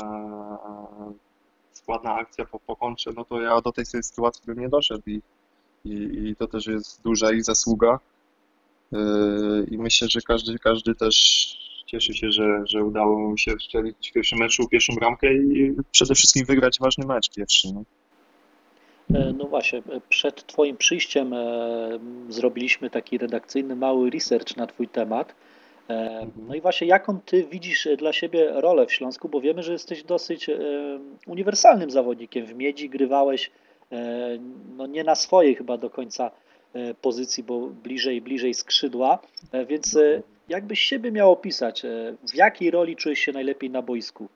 ładna 1.88 2.14
akcja 2.14 2.44
po, 2.44 2.58
po 2.58 2.94
no 3.16 3.24
to 3.24 3.40
ja 3.40 3.60
do 3.60 3.72
tej 3.72 3.86
sytuacji 3.86 4.42
bym 4.46 4.60
nie 4.60 4.68
doszedł 4.68 5.02
i, 5.06 5.22
i, 5.84 6.28
i 6.28 6.36
to 6.36 6.46
też 6.46 6.66
jest 6.66 7.02
duża 7.02 7.32
ich 7.32 7.44
zasługa. 7.44 7.98
Yy, 8.92 9.66
I 9.70 9.78
myślę, 9.78 10.08
że 10.08 10.20
każdy, 10.20 10.58
każdy 10.58 10.94
też 10.94 11.16
cieszy 11.86 12.14
się, 12.14 12.30
że, 12.30 12.62
że 12.64 12.84
udało 12.84 13.36
się 13.36 13.52
strzelić 13.60 14.10
w 14.10 14.12
pierwszym 14.12 14.38
meczu 14.38 14.68
pierwszą 14.68 14.94
bramkę 14.94 15.34
i 15.34 15.76
przede 15.90 16.14
wszystkim 16.14 16.46
wygrać 16.46 16.78
ważny 16.80 17.06
mecz 17.06 17.30
pierwszy. 17.30 17.68
No. 17.74 17.84
E, 19.18 19.32
no 19.32 19.44
właśnie, 19.44 19.82
przed 20.08 20.46
Twoim 20.46 20.76
przyjściem 20.76 21.32
e, 21.32 21.98
zrobiliśmy 22.28 22.90
taki 22.90 23.18
redakcyjny 23.18 23.76
mały 23.76 24.10
research 24.10 24.56
na 24.56 24.66
Twój 24.66 24.88
temat 24.88 25.34
E, 25.90 26.26
no 26.48 26.54
i 26.54 26.60
właśnie 26.60 26.86
jaką 26.86 27.20
ty 27.20 27.44
widzisz 27.44 27.88
dla 27.98 28.12
siebie 28.12 28.52
rolę 28.54 28.86
w 28.86 28.92
Śląsku, 28.92 29.28
bo 29.28 29.40
wiemy, 29.40 29.62
że 29.62 29.72
jesteś 29.72 30.02
dosyć 30.02 30.48
e, 30.48 30.58
uniwersalnym 31.26 31.90
zawodnikiem. 31.90 32.46
W 32.46 32.54
Miedzi 32.54 32.88
grywałeś 32.88 33.46
e, 33.46 33.50
no 34.76 34.86
nie 34.86 35.04
na 35.04 35.14
swojej 35.14 35.54
chyba 35.54 35.76
do 35.76 35.90
końca 35.90 36.30
pozycji, 37.00 37.42
bo 37.42 37.66
bliżej, 37.66 38.20
bliżej 38.20 38.54
skrzydła, 38.54 39.18
więc 39.68 39.98
jakbyś 40.48 40.80
siebie 40.80 41.12
miał 41.12 41.32
opisać, 41.32 41.82
w 42.32 42.34
jakiej 42.34 42.70
roli 42.70 42.96
czujesz 42.96 43.18
się 43.18 43.32
najlepiej 43.32 43.70
na 43.70 43.82
boisku? 43.82 44.28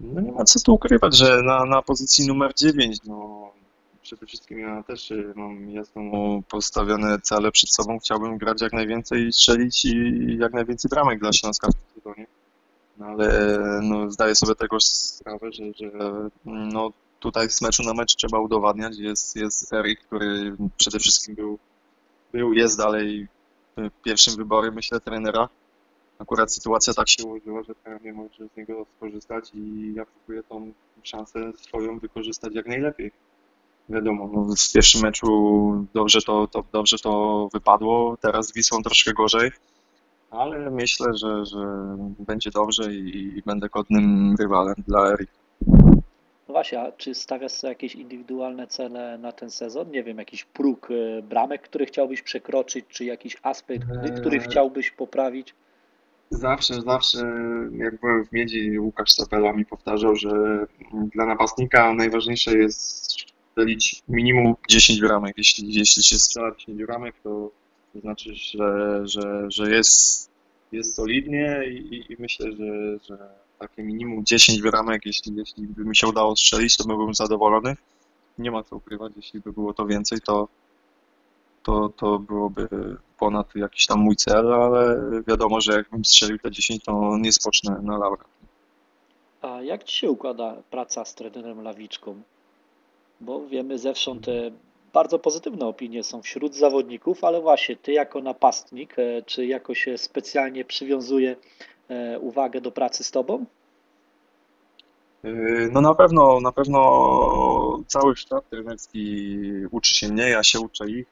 No 0.00 0.20
nie 0.20 0.32
ma 0.32 0.44
co 0.44 0.60
tu 0.60 0.74
ukrywać, 0.74 1.16
że 1.16 1.42
na, 1.42 1.64
na 1.64 1.82
pozycji 1.82 2.26
numer 2.26 2.52
9, 2.54 2.98
no 3.04 3.50
przede 4.02 4.26
wszystkim 4.26 4.58
ja 4.58 4.82
też 4.82 5.10
y, 5.10 5.32
mam 5.36 5.70
jasno 5.70 6.02
postawione 6.48 7.18
cele 7.20 7.52
przed 7.52 7.70
sobą. 7.70 7.98
Chciałbym 7.98 8.38
grać 8.38 8.62
jak 8.62 8.72
najwięcej, 8.72 9.32
strzelić 9.32 9.84
i 9.84 10.36
jak 10.40 10.52
najwięcej 10.52 10.88
bramek 10.88 11.20
dla 11.20 11.32
Śląska 11.32 11.68
w 11.68 11.74
tym 11.74 11.82
sezonie. 11.94 12.26
No 12.98 13.06
ale 13.06 13.58
no, 13.82 14.10
zdaję 14.10 14.34
sobie 14.34 14.54
tego 14.54 14.80
sprawę, 14.80 15.52
że, 15.52 15.64
że 15.74 15.90
no, 16.44 16.92
tutaj 17.22 17.50
z 17.50 17.62
meczu 17.62 17.82
na 17.82 17.94
mecz 17.94 18.16
trzeba 18.16 18.38
udowadniać. 18.38 18.98
Jest, 18.98 19.36
jest 19.36 19.72
Erik, 19.72 20.00
który 20.00 20.56
przede 20.76 20.98
wszystkim 20.98 21.34
był, 21.34 21.58
był 22.32 22.52
jest 22.52 22.78
dalej 22.78 23.28
pierwszym 24.04 24.36
wyborem, 24.36 24.74
myślę, 24.74 25.00
trenera. 25.00 25.48
Akurat 26.18 26.54
sytuacja 26.54 26.94
tak 26.94 27.08
się 27.08 27.24
ułożyła, 27.24 27.62
że 27.62 27.74
trener 27.74 28.14
może 28.14 28.48
z 28.54 28.56
niego 28.56 28.86
skorzystać 28.96 29.50
i 29.54 29.92
ja 29.96 30.04
próbuję 30.06 30.42
tą 30.42 30.72
szansę 31.02 31.52
swoją 31.56 31.98
wykorzystać 31.98 32.54
jak 32.54 32.66
najlepiej 32.66 33.12
wiadomo, 33.88 34.30
no 34.32 34.54
w 34.54 34.72
pierwszym 34.72 35.02
meczu 35.02 35.86
dobrze 35.94 36.22
to, 36.22 36.46
to, 36.46 36.64
dobrze 36.72 36.98
to 36.98 37.48
wypadło, 37.52 38.16
teraz 38.20 38.46
z 38.46 38.52
Wisłą 38.54 38.82
troszkę 38.82 39.12
gorzej, 39.12 39.50
ale 40.30 40.70
myślę, 40.70 41.14
że, 41.14 41.46
że 41.46 41.96
będzie 42.18 42.50
dobrze 42.50 42.94
i, 42.94 43.38
i 43.38 43.42
będę 43.46 43.68
godnym 43.68 44.36
rywalem 44.40 44.74
dla 44.88 45.12
Erika. 45.12 45.41
No 46.52 46.54
właśnie, 46.54 46.80
a 46.80 46.92
czy 46.92 47.14
stawiasz 47.14 47.52
sobie 47.52 47.68
jakieś 47.68 47.94
indywidualne 47.94 48.66
cele 48.66 49.18
na 49.18 49.32
ten 49.32 49.50
sezon? 49.50 49.90
Nie 49.90 50.04
wiem, 50.04 50.18
jakiś 50.18 50.44
próg 50.44 50.88
e, 50.90 51.22
bramek, 51.22 51.62
który 51.62 51.86
chciałbyś 51.86 52.22
przekroczyć, 52.22 52.84
czy 52.88 53.04
jakiś 53.04 53.36
aspekt, 53.42 53.86
który 54.20 54.36
eee. 54.36 54.44
chciałbyś 54.44 54.90
poprawić? 54.90 55.54
Zawsze, 56.30 56.74
zawsze, 56.74 57.18
jak 57.72 58.00
byłem 58.00 58.24
w 58.24 58.32
Miedzi, 58.32 58.78
Łukasz 58.78 59.12
Sapela 59.12 59.52
mi 59.52 59.66
powtarzał, 59.66 60.16
że 60.16 60.30
dla 61.14 61.26
napastnika 61.26 61.94
najważniejsze 61.94 62.58
jest 62.58 62.80
strzelić 63.50 64.02
minimum 64.08 64.54
10 64.68 65.00
bramek. 65.00 65.34
Jeśli, 65.38 65.74
jeśli 65.74 66.02
się 66.02 66.16
strzela 66.18 66.54
10 66.58 66.84
bramek, 66.84 67.14
to, 67.22 67.50
to 67.92 68.00
znaczy, 68.00 68.34
że, 68.34 69.00
że, 69.04 69.46
że 69.48 69.70
jest, 69.70 70.30
jest 70.72 70.94
solidnie 70.94 71.62
i, 71.66 72.12
i 72.12 72.16
myślę, 72.18 72.52
że, 72.52 72.98
że 73.08 73.41
takie 73.68 73.82
minimum 73.82 74.24
10 74.24 74.62
bramek, 74.62 75.06
jeśli, 75.06 75.36
jeśli 75.36 75.66
by 75.66 75.84
mi 75.84 75.96
się 75.96 76.06
udało 76.06 76.36
strzelić, 76.36 76.76
to 76.76 76.84
byłbym 76.84 77.14
zadowolony. 77.14 77.76
Nie 78.38 78.50
ma 78.50 78.62
co 78.62 78.76
ukrywać, 78.76 79.12
jeśli 79.16 79.40
by 79.40 79.52
było 79.52 79.74
to 79.74 79.86
więcej, 79.86 80.20
to, 80.20 80.48
to, 81.62 81.88
to 81.96 82.18
byłoby 82.18 82.68
ponad 83.18 83.54
jakiś 83.54 83.86
tam 83.86 84.00
mój 84.00 84.16
cel, 84.16 84.52
ale 84.52 85.00
wiadomo, 85.28 85.60
że 85.60 85.72
jakbym 85.72 86.04
strzelił 86.04 86.38
te 86.38 86.50
10, 86.50 86.84
to 86.84 87.18
nie 87.18 87.32
spocznę 87.32 87.80
na 87.82 87.98
laurach. 87.98 88.26
A 89.42 89.62
jak 89.62 89.84
Ci 89.84 89.98
się 89.98 90.10
układa 90.10 90.56
praca 90.70 91.04
z 91.04 91.14
trenerem 91.14 91.62
Lawiczką? 91.62 92.22
bo 93.22 93.46
wiemy 93.46 93.78
zewsząd 93.78 94.26
bardzo 94.92 95.18
pozytywne 95.18 95.66
opinie 95.66 96.02
są 96.02 96.22
wśród 96.22 96.54
zawodników, 96.54 97.24
ale 97.24 97.40
właśnie 97.40 97.76
ty 97.76 97.92
jako 97.92 98.20
napastnik, 98.20 98.98
e, 98.98 99.22
czy 99.26 99.46
jakoś 99.46 99.88
specjalnie 99.96 100.64
przywiązuje 100.64 101.36
uwagę 102.20 102.60
do 102.60 102.72
pracy 102.72 103.04
z 103.04 103.10
tobą? 103.10 103.44
E, 105.24 105.30
no 105.72 105.80
na 105.80 105.94
pewno, 105.94 106.40
na 106.40 106.52
pewno 106.52 106.80
cały 107.86 108.16
sztab 108.16 108.48
trenerski 108.48 109.36
uczy 109.70 109.94
się 109.94 110.08
mnie, 110.08 110.28
ja 110.28 110.42
się 110.42 110.60
uczę 110.60 110.90
ich, 110.90 111.10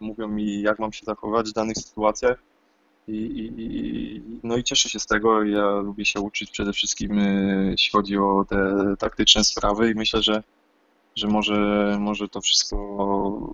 mówią 0.00 0.28
mi 0.28 0.62
jak 0.62 0.78
mam 0.78 0.92
się 0.92 1.06
zachować 1.06 1.50
w 1.50 1.52
danych 1.52 1.76
sytuacjach. 1.76 2.38
I, 3.08 3.16
i, 3.58 4.22
no 4.42 4.56
i 4.56 4.64
cieszę 4.64 4.88
się 4.88 4.98
z 4.98 5.06
tego, 5.06 5.44
ja 5.44 5.70
lubię 5.70 6.04
się 6.04 6.20
uczyć 6.20 6.50
przede 6.50 6.72
wszystkim 6.72 7.20
jeśli 7.70 7.90
chodzi 7.92 8.18
o 8.18 8.44
te 8.48 8.74
taktyczne 8.98 9.44
sprawy 9.44 9.90
i 9.90 9.94
myślę, 9.94 10.22
że 10.22 10.42
że 11.18 11.28
może, 11.28 11.96
może 12.00 12.28
to 12.28 12.40
wszystko 12.40 12.76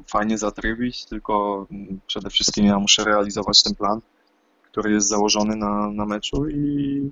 fajnie 0.06 0.38
zatrybić, 0.38 1.04
tylko 1.04 1.66
przede 2.06 2.30
wszystkim 2.30 2.66
ja 2.66 2.78
muszę 2.78 3.04
realizować 3.04 3.62
ten 3.62 3.74
plan, 3.74 4.00
który 4.74 4.92
jest 4.92 5.08
założony 5.08 5.56
na, 5.56 5.90
na 5.90 6.06
meczu 6.06 6.48
i, 6.48 7.10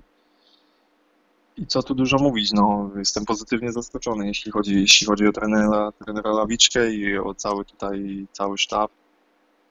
i 1.57 1.67
co 1.67 1.83
tu 1.83 1.95
dużo 1.95 2.17
mówić, 2.17 2.51
no, 2.53 2.91
jestem 2.95 3.25
pozytywnie 3.25 3.71
zaskoczony, 3.71 4.27
jeśli 4.27 4.51
chodzi, 4.51 4.81
jeśli 4.81 5.07
chodzi 5.07 5.27
o 5.27 5.31
trenera, 5.31 5.91
trenera 5.91 6.31
Lawiczkę 6.31 6.93
i 6.93 7.17
o 7.17 7.33
cały 7.33 7.65
tutaj, 7.65 8.25
cały 8.31 8.57
sztab. 8.57 8.91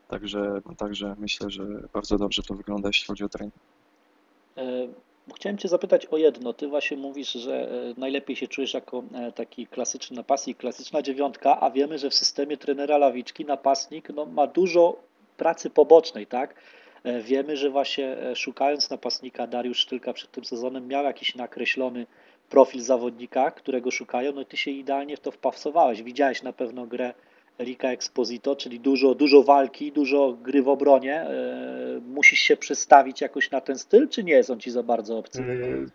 Także, 0.09 0.61
także 0.77 1.17
myślę, 1.19 1.51
że 1.51 1.65
bardzo 1.93 2.19
dobrze 2.19 2.43
to 2.43 2.55
wygląda, 2.55 2.89
jeśli 2.89 3.07
chodzi 3.07 3.25
o 3.25 3.29
trening. 3.29 3.55
E, 4.57 4.89
Chciałem 5.37 5.59
Cię 5.59 5.69
zapytać 5.69 6.07
o 6.07 6.17
jedno. 6.17 6.53
Ty 6.53 6.69
właśnie 6.69 6.97
mówisz, 6.97 7.33
że 7.33 7.71
e, 7.71 7.95
najlepiej 7.97 8.37
się 8.37 8.49
czujesz 8.49 8.75
jako 8.75 9.03
e, 9.15 9.33
taki 9.33 9.67
klasyczny 9.67 10.17
napastnik, 10.17 10.59
klasyczna 10.59 11.03
dziewiątka, 11.03 11.61
a 11.61 11.71
wiemy, 11.71 11.99
że 11.99 12.11
w 12.11 12.15
systemie 12.15 12.57
trenera 12.57 12.99
Lawiczki 12.99 13.45
napastnik 13.45 14.09
no, 14.09 14.27
ma 14.27 14.47
dużo 14.47 14.97
pracy 15.37 15.71
pobocznej, 15.71 16.27
tak? 16.27 16.55
E, 17.05 17.21
wiemy, 17.21 17.57
że 17.57 17.71
właśnie 17.71 18.17
szukając 18.35 18.91
napastnika 18.91 19.47
Dariusz 19.47 19.79
Sztylka 19.79 20.13
przed 20.13 20.31
tym 20.31 20.45
sezonem 20.45 20.89
miał 20.89 21.05
jakiś 21.05 21.35
nakreślony 21.35 22.07
profil 22.51 22.81
zawodnika, 22.81 23.51
którego 23.51 23.91
szukają, 23.91 24.33
no 24.33 24.41
i 24.41 24.47
ty 24.47 24.57
się 24.57 24.71
idealnie 24.71 25.17
w 25.17 25.21
to 25.21 25.31
wpasowałeś. 25.31 26.03
Widziałeś 26.03 26.43
na 26.43 26.53
pewno 26.53 26.87
grę 26.87 27.15
Rika 27.59 27.89
Exposito, 27.89 28.57
czyli 28.57 28.81
dużo, 28.81 29.15
dużo 29.15 29.43
walki, 29.43 29.93
dużo 29.93 30.37
gry 30.43 30.63
w 30.63 30.69
obronie. 30.69 31.21
E, 31.21 32.01
musisz 32.07 32.39
się 32.39 32.57
przestawić 32.57 33.21
jakoś 33.21 33.51
na 33.51 33.61
ten 33.61 33.79
styl, 33.79 34.09
czy 34.09 34.25
nie 34.25 34.33
jest 34.33 34.51
on 34.51 34.61
ci 34.61 34.71
za 34.71 34.83
bardzo 34.83 35.19
obcy? 35.19 35.43
E, 35.43 35.87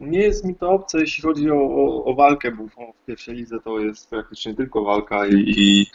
nie 0.00 0.20
jest 0.20 0.44
mi 0.44 0.54
to 0.54 0.70
obce, 0.70 1.00
jeśli 1.00 1.22
chodzi 1.22 1.50
o, 1.50 1.56
o, 1.56 2.04
o 2.04 2.14
walkę, 2.14 2.52
bo 2.52 2.64
w 2.92 3.06
pierwszej 3.06 3.34
lidze 3.34 3.60
to 3.64 3.78
jest 3.78 4.10
praktycznie 4.10 4.54
tylko 4.54 4.84
walka 4.84 5.26
i, 5.26 5.44
i 5.56 5.86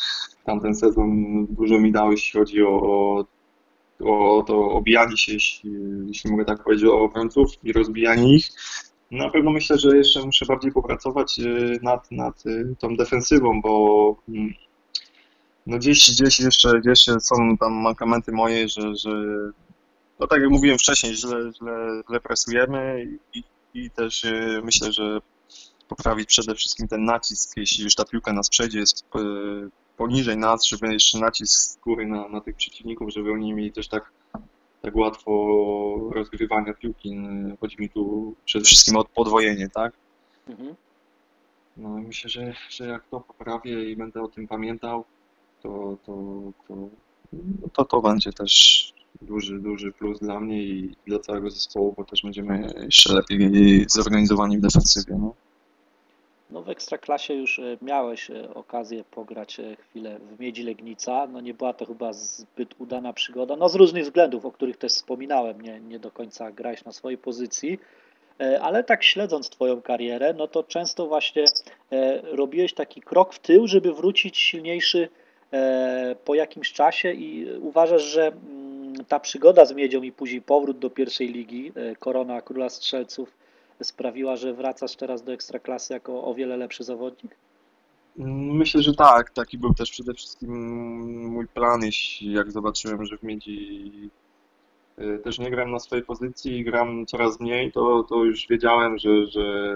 tamten 0.46 0.76
sezon 0.76 1.46
dużo 1.50 1.80
mi 1.80 1.92
dał, 1.92 2.12
jeśli 2.12 2.40
chodzi 2.40 2.64
o, 2.64 2.70
o, 2.70 3.26
o 4.00 4.44
to 4.48 4.72
obijanie 4.72 5.18
się, 5.18 5.34
jeśli, 5.34 6.32
mogę 6.32 6.46
tak 6.46 6.64
powiedzieć, 6.64 6.86
o 6.86 7.02
obrońców 7.02 7.52
i 7.64 7.74
rozbijanie 7.74 8.36
ich. 8.36 8.50
Na 9.12 9.30
pewno 9.30 9.52
myślę, 9.52 9.78
że 9.78 9.98
jeszcze 9.98 10.26
muszę 10.26 10.46
bardziej 10.46 10.72
popracować 10.72 11.40
e, 11.40 11.44
nad, 11.82 12.12
nad 12.12 12.44
tą 12.80 12.96
defensywą, 12.96 13.62
bo 13.62 14.16
mm, 14.30 14.54
no 15.68 15.78
gdzieś, 15.78 16.12
gdzieś 16.12 16.40
jeszcze, 16.86 17.20
są 17.20 17.58
tam 17.58 17.74
mankamenty 17.74 18.32
moje, 18.32 18.70
że, 18.70 18.96
że 18.96 19.10
no 20.20 20.28
tak 20.28 20.42
jak 20.42 20.50
mówiłem 20.50 20.78
wcześniej, 20.78 21.16
źle, 21.16 21.52
źle, 21.58 22.02
źle 22.10 22.20
presujemy 22.20 23.08
i, 23.34 23.44
i 23.74 23.92
też 23.92 24.24
y, 24.24 24.62
myślę, 24.64 24.94
że 24.94 25.20
poprawić 25.88 26.28
przede 26.28 26.56
wszystkim 26.56 26.88
ten 26.88 27.04
nacisk, 27.04 27.58
jeśli 27.58 27.84
już 27.84 27.96
ta 27.96 28.06
piłka 28.06 28.34
nas 28.34 28.50
przejdzie, 28.50 28.80
jest 28.80 29.06
poniżej 29.98 30.38
nas, 30.38 30.66
żeby 30.66 30.94
jeszcze 30.94 31.20
nacisk 31.20 31.62
z 31.62 31.78
góry 31.78 32.06
na, 32.06 32.28
na 32.28 32.42
tych 32.42 32.56
przeciwników, 32.56 33.10
żeby 33.10 33.32
oni 33.32 33.54
mieli 33.54 33.72
też 33.72 33.88
tak, 33.88 34.12
tak 34.82 34.96
łatwo 34.96 35.32
rozgrywania 36.12 36.74
piłki. 36.74 37.18
Chodzi 37.60 37.76
mi 37.80 37.90
tu 37.90 38.36
przede 38.46 38.66
wszystkim 38.66 38.96
o 38.96 39.06
podwojenie, 39.06 39.70
tak? 39.70 39.94
Mhm. 40.48 40.76
No 41.78 41.90
myślę, 41.90 42.30
że, 42.30 42.54
że 42.70 42.88
jak 42.88 43.08
to 43.08 43.20
poprawię 43.20 43.92
i 43.92 43.96
będę 43.96 44.22
o 44.22 44.28
tym 44.28 44.48
pamiętał, 44.48 45.06
to, 45.64 45.98
to, 46.06 46.42
to, 46.68 46.76
to, 47.74 47.86
to 47.86 48.02
będzie 48.02 48.34
też 48.34 48.94
duży, 49.22 49.60
duży 49.60 49.92
plus 49.92 50.20
dla 50.20 50.40
mnie 50.40 50.64
i 50.64 50.96
dla 51.08 51.20
całego 51.20 51.50
zespołu, 51.50 51.94
bo 51.98 52.04
też 52.04 52.22
będziemy 52.24 52.74
jeszcze 52.86 53.14
lepiej 53.14 53.86
zorganizowani 53.90 54.58
w 54.58 54.62
defensywie. 54.62 55.16
No. 55.20 55.34
No 56.50 56.62
w 56.62 56.70
Ekstraklasie 56.70 57.34
już 57.34 57.60
e, 57.60 57.78
miałeś 57.82 58.32
e, 58.32 58.54
okazję 58.54 59.04
pograć 59.12 59.60
e, 59.60 59.76
chwilę 59.76 60.20
w 60.20 60.40
Miedzi 60.40 60.64
Legnica. 60.64 61.28
No 61.28 61.42
nie 61.42 61.54
była 61.54 61.74
to 61.74 61.86
chyba 61.86 62.14
zbyt 62.14 62.76
udana 62.80 63.14
przygoda, 63.14 63.56
no 63.56 63.70
z 63.70 63.76
różnych 63.76 64.04
względów, 64.04 64.46
o 64.46 64.52
których 64.52 64.78
też 64.78 64.92
wspominałem, 64.92 65.62
nie, 65.62 65.80
nie 65.80 66.00
do 66.00 66.12
końca 66.12 66.52
grałeś 66.52 66.86
na 66.86 66.92
swojej 66.92 67.18
pozycji, 67.18 67.80
ale 68.62 68.84
tak 68.84 69.04
śledząc 69.04 69.50
Twoją 69.50 69.82
karierę, 69.82 70.34
no 70.34 70.48
to 70.48 70.64
często 70.64 71.08
właśnie 71.08 71.46
robiłeś 72.24 72.74
taki 72.74 73.02
krok 73.02 73.34
w 73.34 73.40
tył, 73.40 73.68
żeby 73.68 73.94
wrócić 73.94 74.38
silniejszy 74.38 75.10
po 76.26 76.36
jakimś 76.36 76.74
czasie 76.74 77.12
i 77.12 77.48
uważasz, 77.62 78.04
że 78.04 78.28
mm, 78.28 79.06
ta 79.08 79.20
przygoda 79.20 79.66
z 79.66 79.74
Miedzią 79.74 80.02
i 80.02 80.12
później 80.12 80.42
powrót 80.42 80.80
do 80.80 80.90
pierwszej 80.90 81.28
ligi, 81.28 81.72
korona 82.00 82.42
króla 82.42 82.70
strzelców 82.70 83.38
sprawiła, 83.82 84.36
że 84.36 84.54
wracasz 84.54 84.96
teraz 84.96 85.24
do 85.24 85.34
ekstraklasy 85.34 85.94
jako 85.94 86.24
o 86.24 86.34
wiele 86.34 86.58
lepszy 86.58 86.84
zawodnik? 86.84 87.36
Myślę, 88.18 88.82
że 88.82 88.94
tak. 88.94 89.30
Taki 89.30 89.58
był 89.58 89.74
też 89.74 89.92
przede 89.92 90.13
wszystkim 90.13 90.52
mój 91.28 91.48
plan, 91.48 91.82
jeśli 91.84 92.34
jak 92.34 92.52
zobaczyłem, 92.52 93.06
że 93.06 93.18
w 93.18 93.24
Miedzi 93.24 94.10
y, 95.00 95.20
też 95.24 95.40
nie 95.40 95.52
gram 95.52 95.72
na 95.72 95.80
swojej 95.80 96.06
pozycji 96.06 96.58
i 96.58 96.63
gram 96.63 97.06
coraz 97.06 97.40
mniej, 97.40 97.72
to, 97.72 98.04
to 98.04 98.24
już 98.24 98.48
wiedziałem, 98.48 98.98
że, 98.98 99.28
że 99.28 99.76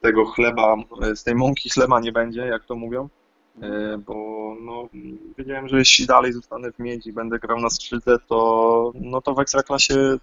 tego 0.00 0.24
chleba, 0.24 0.76
z 1.14 1.24
tej 1.24 1.34
mąki 1.34 1.70
chleba 1.70 2.00
nie 2.00 2.12
będzie, 2.12 2.40
jak 2.40 2.64
to 2.64 2.74
mówią. 2.74 3.08
E, 3.62 3.98
bo 3.98 4.14
no, 4.60 4.88
wiedziałem, 5.38 5.68
że 5.68 5.78
jeśli 5.78 6.06
dalej 6.06 6.32
zostanę 6.32 6.72
w 6.72 6.78
miedzi 6.78 7.10
i 7.10 7.12
będę 7.12 7.38
grał 7.38 7.60
na 7.60 7.70
skrzydle, 7.70 8.18
to, 8.28 8.92
no 8.94 9.20
to 9.20 9.34
w 9.34 9.40
Ekstraklasie 9.40 10.18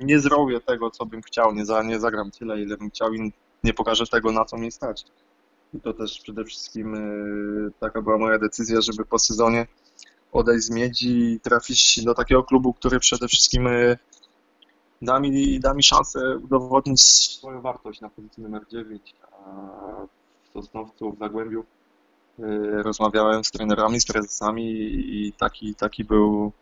nie 0.00 0.20
zrobię 0.20 0.60
tego, 0.60 0.90
co 0.90 1.06
bym 1.06 1.22
chciał, 1.22 1.54
nie, 1.54 1.66
za, 1.66 1.82
nie 1.82 2.00
zagram 2.00 2.30
tyle, 2.30 2.62
ile 2.62 2.76
bym 2.76 2.90
chciał 2.90 3.14
i 3.14 3.32
nie 3.64 3.74
pokażę 3.74 4.06
tego, 4.06 4.32
na 4.32 4.44
co 4.44 4.56
mnie 4.56 4.70
stać. 4.70 5.04
I 5.74 5.80
to 5.80 5.92
też 5.92 6.20
przede 6.20 6.44
wszystkim 6.44 6.94
e, 6.94 7.00
taka 7.80 8.02
była 8.02 8.18
moja 8.18 8.38
decyzja, 8.38 8.80
żeby 8.80 9.04
po 9.04 9.18
sezonie 9.18 9.66
odejść 10.32 10.64
z 10.64 10.70
miedzi 10.70 11.32
i 11.32 11.40
trafić 11.40 12.04
do 12.04 12.14
takiego 12.14 12.42
klubu, 12.44 12.72
który 12.72 13.00
przede 13.00 13.28
wszystkim 13.28 13.66
e, 13.66 13.96
da 15.02 15.20
mi, 15.20 15.60
da 15.60 15.74
mi 15.74 15.82
szansę 15.82 16.38
udowodnić 16.44 17.02
swoją 17.02 17.60
wartość 17.60 18.00
na 18.00 18.08
pozycji 18.08 18.42
numer 18.42 18.62
9, 18.68 19.14
a 19.22 20.06
w 20.44 20.52
Sosnowcu, 20.52 21.12
w 21.12 21.18
Zagłębiu 21.18 21.64
Y, 22.38 22.82
rozmawiałem 22.82 23.44
z 23.44 23.50
trenerami, 23.50 24.00
z 24.00 24.06
prezesami 24.06 24.64
i 25.26 25.32
taki, 25.32 25.74
taki, 25.74 26.04
był, 26.04 26.52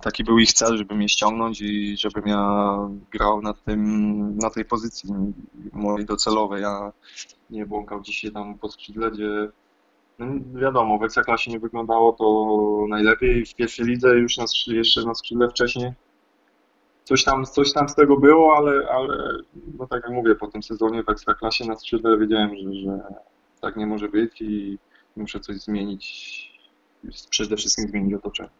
taki 0.00 0.24
był 0.24 0.38
ich 0.38 0.52
cel, 0.52 0.76
żeby 0.76 0.94
mnie 0.94 1.08
ściągnąć 1.08 1.60
i 1.60 1.96
żebym 1.96 2.26
ja 2.26 2.76
grał 3.10 3.42
na, 3.42 3.54
tym, 3.54 4.38
na 4.38 4.50
tej 4.50 4.64
pozycji 4.64 5.10
mojej 5.72 6.06
docelowej. 6.06 6.62
Ja 6.62 6.92
nie 7.50 7.66
błąkał 7.66 8.00
dzisiaj 8.00 8.32
tam 8.32 8.58
po 8.58 8.68
skrzydle, 8.68 9.10
gdzie 9.10 9.48
no 10.18 10.26
wiadomo, 10.60 10.98
w 10.98 11.02
Ekstraklasie 11.02 11.50
nie 11.50 11.60
wyglądało 11.60 12.12
to 12.12 12.86
najlepiej. 12.88 13.46
W 13.46 13.54
pierwszej 13.54 13.86
lidze 13.86 14.08
już 14.08 14.36
na, 14.36 14.44
jeszcze 14.66 15.04
na 15.04 15.14
skrzydle 15.14 15.48
wcześniej 15.48 15.92
coś 17.08 17.24
tam, 17.24 17.44
coś 17.44 17.72
tam 17.72 17.88
z 17.88 17.94
tego 17.94 18.16
było, 18.16 18.56
ale, 18.56 18.88
ale 18.90 19.38
no 19.78 19.86
tak 19.86 20.02
jak 20.02 20.12
mówię, 20.12 20.34
po 20.34 20.48
tym 20.48 20.62
sezonie 20.62 21.02
w 21.02 21.08
Ekstraklasie 21.08 21.64
na 21.64 21.76
skrzydle 21.76 22.18
wiedziałem, 22.18 22.50
że, 22.56 22.74
że 22.74 23.00
tak 23.60 23.76
nie 23.76 23.86
może 23.86 24.08
być 24.08 24.42
i 24.42 24.78
muszę 25.16 25.40
coś 25.40 25.56
zmienić, 25.56 26.04
przede 27.30 27.56
wszystkim 27.56 27.88
zmienić 27.88 28.14
otoczenie. 28.14 28.50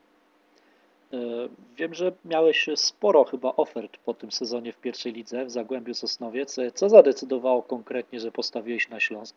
E, 1.13 1.49
wiem, 1.77 1.95
że 1.95 2.13
miałeś 2.25 2.67
sporo 2.77 3.25
chyba 3.25 3.53
ofert 3.57 3.97
po 4.05 4.15
tym 4.15 4.33
sezonie 4.33 4.73
w 4.73 4.81
pierwszej 4.81 5.13
lidze 5.13 5.45
w 5.45 5.51
Zagłębiu 5.51 5.95
Sosnowiec. 5.95 6.59
E, 6.59 6.71
co 6.71 6.89
zadecydowało 6.89 7.63
konkretnie, 7.63 8.21
że 8.21 8.33
postawiłeś 8.33 8.89
na 8.89 9.01
Śląsk? 9.01 9.37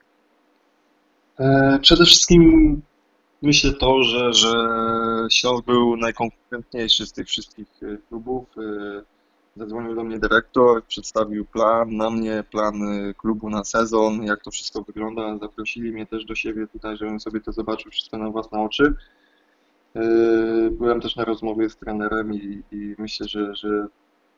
E, 1.40 1.80
przede 1.82 2.06
wszystkim 2.06 2.82
myślę 3.42 3.72
to, 3.74 4.04
że, 4.04 4.34
że 4.34 4.54
Śląsk 5.32 5.66
był 5.66 5.98
najkonkurentniejszy 5.98 7.06
z 7.06 7.14
tych 7.14 7.28
wszystkich 7.28 7.68
klubów. 8.10 8.46
Zadzwonił 9.56 9.96
do 9.96 10.04
mnie 10.04 10.20
dyrektor, 10.20 10.86
przedstawił 10.86 11.46
plan 11.46 11.98
na 11.98 12.10
mnie, 12.10 12.44
plan 12.52 12.74
klubu 13.18 13.50
na 13.50 13.64
sezon, 13.64 14.24
jak 14.24 14.44
to 14.44 14.52
wszystko 14.52 14.82
wygląda. 14.82 15.38
Zaprosili 15.38 15.92
mnie 15.92 16.06
też 16.06 16.26
do 16.26 16.36
siebie 16.36 16.68
tutaj, 16.68 16.98
żebym 16.98 17.20
sobie 17.20 17.42
to 17.42 17.52
zobaczył 17.52 17.92
wszystko 17.92 18.18
na 18.18 18.30
własne 18.30 18.62
oczy. 18.62 18.94
Y, 19.96 20.72
byłem 20.72 21.02
też 21.02 21.16
na 21.16 21.26
rozmowie 21.26 21.70
z 21.70 21.78
trenerem 21.78 22.34
i, 22.34 22.64
i 22.72 22.96
myślę, 22.98 23.28
że, 23.28 23.56
że 23.56 23.88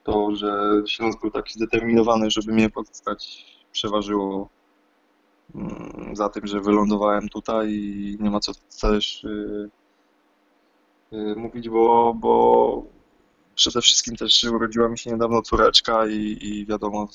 to, 0.04 0.36
że 0.36 0.82
Śląsk 0.88 1.22
był 1.22 1.32
taki 1.32 1.54
zdeterminowany, 1.54 2.32
żeby 2.32 2.54
mnie 2.54 2.70
pozyskać, 2.70 3.46
przeważyło 3.72 4.50
mm, 5.56 6.16
za 6.16 6.30
tym, 6.30 6.48
że 6.48 6.62
wylądowałem 6.62 7.30
tutaj 7.30 7.74
i 7.74 8.18
nie 8.20 8.30
ma 8.30 8.40
co 8.40 8.52
też 8.82 9.24
y, 9.24 9.70
mówić, 11.36 11.70
bo, 11.70 12.14
bo 12.14 12.84
przede 13.56 13.82
wszystkim 13.82 14.16
też 14.16 14.44
urodziła 14.44 14.90
mi 14.90 14.98
się 14.98 15.12
niedawno 15.12 15.42
córeczka 15.42 16.08
i, 16.08 16.38
i 16.42 16.66
wiadomo, 16.66 17.08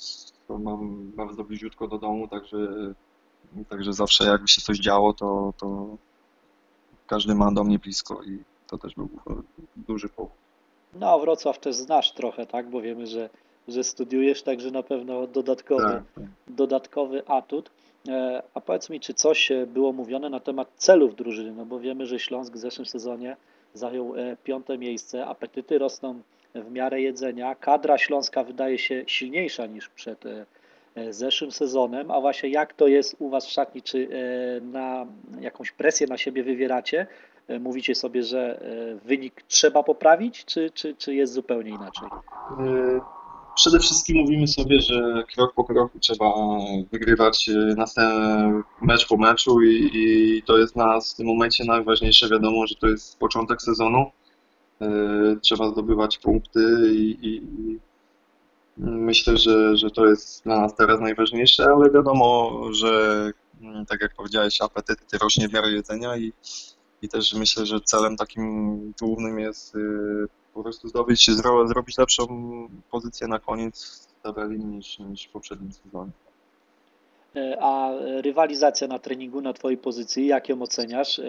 mam 0.48 1.12
bardzo 1.12 1.44
bliziutko 1.44 1.88
do 1.88 1.98
domu, 1.98 2.29
także, 2.29 2.57
także 3.68 3.92
zawsze 3.92 4.24
jakby 4.24 4.48
się 4.48 4.61
coś 4.61 4.79
działo, 4.79 5.12
to, 5.12 5.55
to 5.57 5.96
każdy 7.08 7.34
ma 7.34 7.52
do 7.52 7.64
mnie 7.64 7.78
blisko 7.78 8.22
i 8.22 8.38
to 8.66 8.78
też 8.78 8.94
był 8.94 9.08
duży 9.76 10.08
powód. 10.08 10.32
No, 10.94 11.18
Wrocław 11.18 11.58
też 11.58 11.76
znasz 11.76 12.12
trochę, 12.12 12.46
tak? 12.46 12.70
Bo 12.70 12.80
wiemy, 12.80 13.06
że, 13.06 13.30
że 13.68 13.84
studiujesz, 13.84 14.42
także 14.42 14.70
na 14.70 14.82
pewno 14.82 15.26
dodatkowy, 15.26 15.82
tak, 15.82 16.02
tak. 16.14 16.24
dodatkowy 16.48 17.26
atut. 17.26 17.70
E, 18.08 18.42
a 18.54 18.60
powiedz 18.60 18.90
mi, 18.90 19.00
czy 19.00 19.14
coś 19.14 19.52
było 19.66 19.92
mówione 19.92 20.30
na 20.30 20.40
temat 20.40 20.68
celów 20.76 21.16
drużyny? 21.16 21.52
No 21.52 21.66
bo 21.66 21.80
wiemy, 21.80 22.06
że 22.06 22.18
Śląsk 22.18 22.52
w 22.52 22.58
zeszłym 22.58 22.86
sezonie 22.86 23.36
zajął 23.74 24.16
e, 24.16 24.36
piąte 24.44 24.78
miejsce, 24.78 25.26
apetyty 25.26 25.78
rosną 25.78 26.22
w 26.54 26.70
miarę 26.70 27.00
jedzenia. 27.00 27.54
Kadra 27.54 27.98
śląska 27.98 28.44
wydaje 28.44 28.78
się 28.78 29.04
silniejsza 29.06 29.66
niż 29.66 29.88
przed 29.88 30.26
e, 30.26 30.30
e, 30.30 30.46
zeszłym 31.11 31.50
sezonem, 31.50 32.11
a 32.11 32.20
właśnie 32.20 32.48
jak 32.48 32.74
to 32.74 32.87
jest 32.87 33.16
u 33.18 33.28
Was 33.28 33.46
w 33.46 33.50
szatni, 33.50 33.82
czy 33.82 34.08
na 34.62 35.06
jakąś 35.40 35.72
presję 35.72 36.06
na 36.06 36.16
siebie 36.16 36.42
wywieracie? 36.42 37.06
Mówicie 37.61 37.94
sobie, 37.94 38.22
że 38.22 38.61
wynik 39.04 39.42
trzeba 39.48 39.82
poprawić, 39.82 40.44
czy, 40.44 40.70
czy, 40.70 40.94
czy 40.94 41.14
jest 41.14 41.32
zupełnie 41.32 41.70
inaczej? 41.70 42.08
Przede 43.54 43.78
wszystkim 43.78 44.16
mówimy 44.16 44.48
sobie, 44.48 44.80
że 44.80 45.24
krok 45.34 45.54
po 45.54 45.64
kroku 45.64 45.98
trzeba 45.98 46.32
wygrywać 46.92 47.50
następny 47.76 48.62
mecz 48.82 49.08
po 49.08 49.16
meczu 49.16 49.62
i, 49.62 49.90
i 49.94 50.42
to 50.42 50.58
jest 50.58 50.76
nas 50.76 51.14
w 51.14 51.16
tym 51.16 51.26
momencie 51.26 51.64
najważniejsze. 51.64 52.28
Wiadomo, 52.28 52.66
że 52.66 52.74
to 52.74 52.87
jest 52.87 53.18
początek 53.18 53.62
sezonu. 53.62 54.11
E, 54.80 54.87
trzeba 55.42 55.68
zdobywać 55.68 56.18
punkty 56.18 56.61
i, 56.92 57.18
i 57.22 57.42
myślę, 58.78 59.36
że, 59.36 59.76
że 59.76 59.90
to 59.90 60.06
jest 60.06 60.44
dla 60.44 60.60
nas 60.60 60.74
teraz 60.74 61.00
najważniejsze, 61.00 61.64
ale 61.64 61.90
wiadomo, 61.90 62.60
że 62.70 63.30
mm, 63.60 63.86
tak 63.86 64.00
jak 64.00 64.14
powiedziałeś, 64.14 64.62
apetyt 64.62 64.98
rośnie 65.22 65.48
w 65.48 65.52
miarę 65.52 65.70
jedzenia 65.70 66.16
i, 66.16 66.32
i 67.02 67.08
też 67.08 67.34
myślę, 67.34 67.66
że 67.66 67.80
celem 67.80 68.16
takim 68.16 68.92
głównym 69.00 69.38
jest 69.38 69.74
y, 69.74 69.78
po 70.54 70.62
prostu 70.62 70.88
zdobyć, 70.88 71.30
zrobić 71.66 71.98
lepszą 71.98 72.26
pozycję 72.90 73.28
na 73.28 73.38
koniec 73.38 74.08
tabeli 74.22 74.64
niż, 74.64 74.98
niż 74.98 75.24
w 75.24 75.30
poprzednim 75.30 75.72
sezonie. 75.72 76.10
E, 77.36 77.56
a 77.60 77.90
rywalizacja 78.20 78.88
na 78.88 78.98
treningu 78.98 79.40
na 79.40 79.52
Twojej 79.52 79.78
pozycji, 79.78 80.26
jak 80.26 80.48
ją 80.48 80.62
oceniasz? 80.62 81.18
E, 81.18 81.24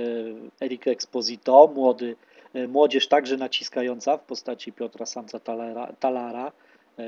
Erik 0.61 0.87
Exposito, 0.87 1.71
młody, 1.75 2.15
e, 2.53 2.67
młodzież 2.67 3.07
także 3.07 3.37
naciskająca 3.37 4.17
w 4.17 4.23
postaci 4.23 4.73
Piotra 4.73 5.05
Samca 5.05 5.39
Talara, 5.39 5.93
Talara 5.99 6.51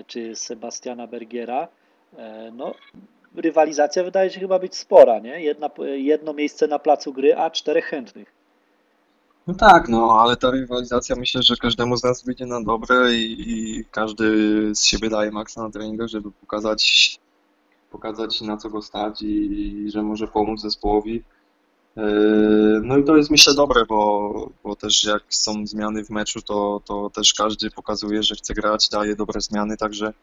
czy 0.07 0.35
Sebastiana 0.35 1.07
Bergiera. 1.07 1.67
No, 2.53 2.75
rywalizacja 3.35 4.03
wydaje 4.03 4.29
się 4.29 4.39
chyba 4.39 4.59
być 4.59 4.75
spora, 4.75 5.19
nie? 5.19 5.41
Jedna, 5.41 5.69
jedno 5.95 6.33
miejsce 6.33 6.67
na 6.67 6.79
placu 6.79 7.13
gry, 7.13 7.35
a 7.37 7.49
czterech 7.49 7.85
chętnych. 7.85 8.33
No 9.47 9.53
tak, 9.53 9.89
no, 9.89 10.21
ale 10.21 10.37
ta 10.37 10.51
rywalizacja 10.51 11.15
myślę, 11.15 11.43
że 11.43 11.55
każdemu 11.55 11.97
z 11.97 12.03
nas 12.03 12.23
wyjdzie 12.23 12.45
na 12.45 12.61
dobre 12.61 13.13
i, 13.13 13.51
i 13.51 13.85
każdy 13.91 14.25
z 14.75 14.85
siebie 14.85 15.09
daje 15.09 15.31
maksa 15.31 15.63
na 15.63 15.69
treningach, 15.69 16.07
żeby 16.07 16.31
pokazać, 16.31 17.19
pokazać 17.91 18.41
na 18.41 18.57
co 18.57 18.69
go 18.69 18.81
stać 18.81 19.21
i, 19.21 19.27
i 19.27 19.91
że 19.91 20.01
może 20.01 20.27
pomóc 20.27 20.61
zespołowi. 20.61 21.23
E, 21.97 22.01
no 22.83 22.97
i 22.97 23.03
to 23.03 23.17
jest 23.17 23.31
myślę 23.31 23.53
dobre, 23.53 23.85
bo, 23.85 24.49
bo 24.63 24.75
też 24.75 25.03
jak 25.03 25.23
są 25.29 25.67
zmiany 25.67 26.05
w 26.05 26.09
meczu, 26.09 26.41
to, 26.41 26.81
to 26.85 27.09
też 27.09 27.33
każdy 27.33 27.71
pokazuje, 27.71 28.23
że 28.23 28.35
chce 28.35 28.53
grać, 28.53 28.89
daje 28.89 29.15
dobre 29.15 29.41
zmiany, 29.41 29.77
także 29.77 30.13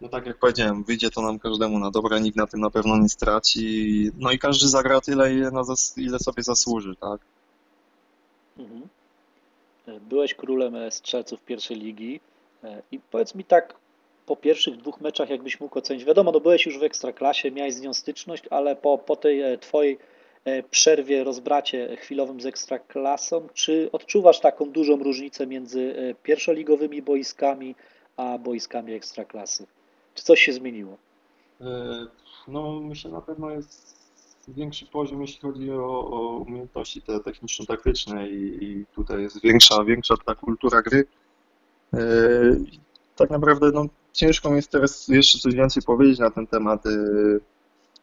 no 0.00 0.08
tak 0.08 0.26
jak 0.26 0.38
powiedziałem, 0.38 0.84
wyjdzie 0.84 1.10
to 1.10 1.22
nam 1.22 1.38
każdemu 1.38 1.78
na 1.78 1.90
dobre, 1.90 2.20
nikt 2.20 2.36
na 2.36 2.46
tym 2.46 2.60
na 2.60 2.70
pewno 2.70 2.96
nie 2.96 3.08
straci. 3.08 4.10
No 4.18 4.30
i 4.30 4.38
każdy 4.38 4.68
zagra 4.68 5.00
tyle, 5.00 5.34
ile, 5.34 5.50
ile 5.96 6.18
sobie 6.18 6.42
zasłuży, 6.42 6.96
tak? 6.96 7.20
Mhm. 8.58 8.82
E, 9.86 10.00
byłeś 10.00 10.34
królem 10.34 10.76
e, 10.76 10.90
strzelców 10.90 11.40
pierwszej 11.40 11.76
ligi 11.76 12.20
i 12.92 13.00
powiedz 13.10 13.34
mi 13.34 13.44
tak 13.44 13.74
po 14.26 14.36
pierwszych 14.36 14.76
dwóch 14.76 15.00
meczach, 15.00 15.30
jakbyś 15.30 15.60
mógł 15.60 15.78
ocenić, 15.78 16.04
wiadomo, 16.04 16.32
no 16.32 16.40
byłeś 16.40 16.66
już 16.66 16.78
w 16.78 16.82
Ekstraklasie, 16.82 17.50
miałeś 17.50 17.74
z 17.74 17.80
nią 17.80 17.94
styczność, 17.94 18.44
ale 18.50 18.76
po, 18.76 18.98
po 18.98 19.16
tej 19.16 19.58
twojej 19.58 19.98
przerwie, 20.70 21.24
rozbracie 21.24 21.96
chwilowym 21.96 22.40
z 22.40 22.46
Ekstraklasą, 22.46 23.48
czy 23.54 23.88
odczuwasz 23.92 24.40
taką 24.40 24.70
dużą 24.70 24.96
różnicę 24.96 25.46
między 25.46 26.14
pierwszoligowymi 26.22 27.02
boiskami, 27.02 27.74
a 28.16 28.38
boiskami 28.38 28.92
Ekstraklasy? 28.92 29.66
Czy 30.14 30.24
coś 30.24 30.40
się 30.40 30.52
zmieniło? 30.52 30.96
No 32.48 32.80
myślę 32.80 33.10
na 33.10 33.20
pewno 33.20 33.50
jest 33.50 34.00
większy 34.48 34.86
poziom, 34.86 35.20
jeśli 35.20 35.40
chodzi 35.40 35.72
o, 35.72 36.10
o 36.10 36.36
umiejętności 36.36 37.02
te 37.02 37.20
techniczno-taktyczne 37.20 38.28
i, 38.28 38.64
i, 38.64 38.86
tutaj 38.94 39.22
jest 39.22 39.42
większa, 39.42 39.84
większa 39.84 40.14
ta 40.26 40.34
kultura 40.34 40.82
gry. 40.82 41.04
E, 41.94 42.00
tak 43.16 43.30
naprawdę 43.30 43.70
no, 43.74 43.86
ciężko 44.12 44.54
jest 44.54 44.70
teraz 44.70 45.08
jeszcze 45.08 45.38
coś 45.38 45.54
więcej 45.54 45.82
powiedzieć 45.82 46.18
na 46.18 46.30
ten 46.30 46.46
temat. 46.46 46.86
E, 46.86 46.90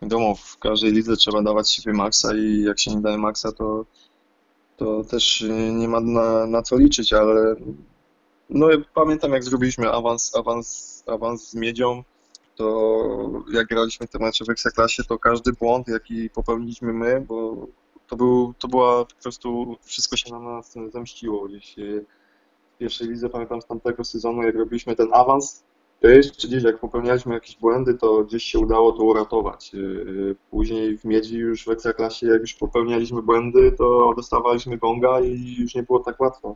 wiadomo, 0.02 0.36
w 0.36 0.58
każdej 0.58 0.92
lidze 0.92 1.18
trzeba 1.18 1.42
dawać 1.42 1.72
siebie 1.72 1.98
maksa 1.98 2.36
i 2.36 2.62
jak 2.62 2.80
się 2.80 2.92
nie 2.92 3.02
daje 3.02 3.18
maksa, 3.18 3.52
to, 3.52 3.86
to 4.78 5.04
też 5.04 5.46
nie 5.72 5.88
ma 5.88 6.00
na, 6.00 6.46
na 6.46 6.62
co 6.62 6.78
liczyć, 6.78 7.14
ale 7.14 7.56
No 8.50 8.68
pamiętam 8.94 9.32
jak 9.32 9.44
zrobiliśmy 9.44 9.92
awans, 9.92 10.36
awans, 10.36 11.04
awans 11.08 11.50
z 11.50 11.56
Miedzią, 11.56 12.04
to 12.56 13.44
jak 13.52 13.68
graliśmy 13.68 14.08
te 14.08 14.20
mecze 14.20 14.46
w 14.46 14.50
Ekstraklasie, 14.50 15.04
to 15.04 15.20
każdy 15.20 15.54
błąd, 15.54 15.88
jaki 15.88 16.30
popełniliśmy 16.30 16.94
my, 16.94 17.22
bo 17.22 17.68
to, 18.08 18.16
był, 18.16 18.54
to 18.60 18.68
była 18.68 19.06
po 19.06 19.22
prostu, 19.22 19.78
wszystko 19.82 20.18
się 20.18 20.32
na 20.32 20.40
nas 20.40 20.76
zemściło 20.90 21.48
gdzieś. 21.48 21.76
W 22.76 22.78
pierwszej 22.78 23.08
lidze 23.08 23.30
pamiętam 23.30 23.62
z 23.62 23.66
tamtego 23.66 24.04
sezonu, 24.04 24.44
jak 24.44 24.56
robiliśmy 24.56 24.96
ten 24.96 25.08
awans, 25.14 25.64
to 26.02 26.08
jeszcze 26.08 26.48
gdzieś 26.48 26.64
jak 26.64 26.80
popełnialiśmy 26.80 27.34
jakieś 27.34 27.58
błędy, 27.58 27.94
to 27.94 28.24
gdzieś 28.24 28.44
się 28.44 28.60
udało 28.60 28.92
to 28.92 29.04
uratować. 29.04 29.72
Później 30.52 30.98
w 30.98 31.06
Miedzi 31.06 31.38
już 31.38 31.66
w 31.66 31.70
Ekstraklasie, 31.70 32.28
jak 32.28 32.42
już 32.42 32.54
popełnialiśmy 32.54 33.22
błędy, 33.22 33.72
to 33.72 34.14
dostawaliśmy 34.16 34.78
gonga 34.78 35.20
i 35.20 35.56
już 35.60 35.76
nie 35.76 35.84
było 35.84 36.00
tak 36.00 36.20
łatwo. 36.20 36.56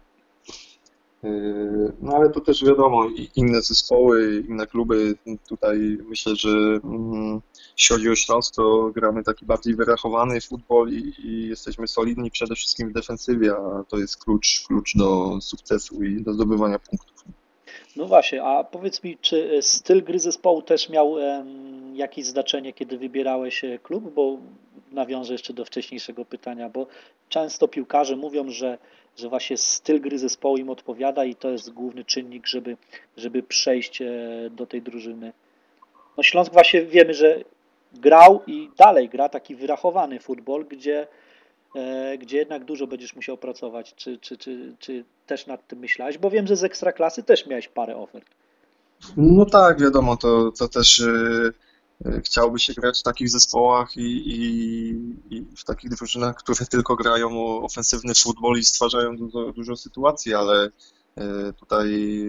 Yy, 1.23 1.91
no 2.01 2.13
ale 2.15 2.29
to 2.29 2.41
też 2.41 2.65
wiadomo, 2.65 3.07
inne 3.35 3.61
zespoły, 3.61 4.43
inne 4.49 4.67
kluby, 4.67 5.15
tutaj 5.49 5.97
myślę, 6.09 6.35
że 6.35 6.49
mm, 6.83 7.41
jeśli 7.77 7.95
chodzi 7.95 8.09
o 8.09 8.15
Śląsk, 8.15 8.55
to 8.55 8.91
gramy 8.95 9.23
taki 9.23 9.45
bardziej 9.45 9.75
wyrachowany 9.75 10.41
futbol 10.41 10.89
i, 10.89 11.13
i, 11.19 11.47
jesteśmy 11.47 11.87
solidni 11.87 12.31
przede 12.31 12.55
wszystkim 12.55 12.89
w 12.89 12.93
defensywie, 12.93 13.55
a 13.55 13.83
to 13.83 13.97
jest 13.97 14.23
klucz, 14.23 14.63
klucz 14.67 14.97
do 14.97 15.37
sukcesu 15.41 16.03
i 16.03 16.23
do 16.23 16.33
zdobywania 16.33 16.79
punktów. 16.79 17.23
No 17.95 18.05
właśnie, 18.05 18.43
a 18.43 18.63
powiedz 18.63 19.03
mi, 19.03 19.17
czy 19.17 19.59
styl 19.61 20.03
gry 20.03 20.19
zespołu 20.19 20.61
też 20.61 20.89
miał 20.89 21.11
um, 21.11 21.95
jakieś 21.95 22.25
znaczenie, 22.25 22.73
kiedy 22.73 22.97
wybierałeś 22.97 23.63
e, 23.63 23.79
klub? 23.79 24.13
Bo 24.13 24.37
nawiążę 24.91 25.33
jeszcze 25.33 25.53
do 25.53 25.65
wcześniejszego 25.65 26.25
pytania, 26.25 26.69
bo 26.69 26.87
często 27.29 27.67
piłkarze 27.67 28.15
mówią, 28.15 28.49
że 28.49 28.77
że 29.17 29.29
właśnie 29.29 29.57
styl 29.57 30.01
gry 30.01 30.19
zespołu 30.19 30.57
im 30.57 30.69
odpowiada 30.69 31.25
i 31.25 31.35
to 31.35 31.49
jest 31.49 31.73
główny 31.73 32.05
czynnik, 32.05 32.47
żeby, 32.47 32.77
żeby 33.17 33.43
przejść 33.43 34.01
e, 34.01 34.09
do 34.51 34.65
tej 34.65 34.81
drużyny. 34.81 35.33
No 36.17 36.23
Śląsk 36.23 36.53
właśnie 36.53 36.81
wiemy, 36.81 37.13
że 37.13 37.43
grał 37.93 38.41
i 38.47 38.69
dalej 38.77 39.09
gra 39.09 39.29
taki 39.29 39.55
wyrachowany 39.55 40.19
futbol, 40.19 40.65
gdzie, 40.65 41.01
e, 41.01 41.07
gdzie 42.19 42.37
jednak 42.37 42.65
dużo 42.65 42.87
będziesz 42.87 43.15
musiał 43.15 43.37
pracować. 43.37 43.95
Czy, 43.95 44.17
czy, 44.17 44.37
czy, 44.37 44.75
czy 44.79 45.05
też 45.25 45.47
nad 45.47 45.67
tym 45.67 45.79
myślałeś? 45.79 46.17
Bo 46.17 46.29
wiem, 46.29 46.47
że 46.47 46.55
z 46.55 46.63
Ekstraklasy 46.63 47.23
też 47.23 47.47
miałeś 47.47 47.67
parę 47.67 47.97
ofert. 47.97 48.25
No 49.17 49.45
tak, 49.45 49.81
wiadomo, 49.81 50.17
to, 50.17 50.51
to 50.51 50.67
też 50.67 50.99
yy 50.99 51.53
chciałby 52.23 52.59
się 52.59 52.73
grać 52.73 52.99
w 52.99 53.03
takich 53.03 53.29
zespołach 53.29 53.97
i, 53.97 54.01
i, 54.01 54.89
i, 55.29 55.45
w 55.57 55.63
takich 55.63 55.89
drużynach, 55.89 56.35
które 56.35 56.65
tylko 56.65 56.95
grają 56.95 57.61
ofensywny 57.63 58.13
futbol 58.15 58.57
i 58.57 58.63
stwarzają 58.63 59.17
dużo, 59.17 59.51
dużo 59.51 59.75
sytuacji, 59.75 60.33
ale 60.33 60.69
e, 61.15 61.53
tutaj 61.53 61.87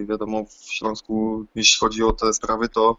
wiadomo 0.09 0.45
w 0.45 0.73
Śląsku, 0.73 1.45
jeśli 1.55 1.79
chodzi 1.79 2.03
o 2.03 2.13
te 2.13 2.33
sprawy, 2.33 2.69
to 2.69 2.97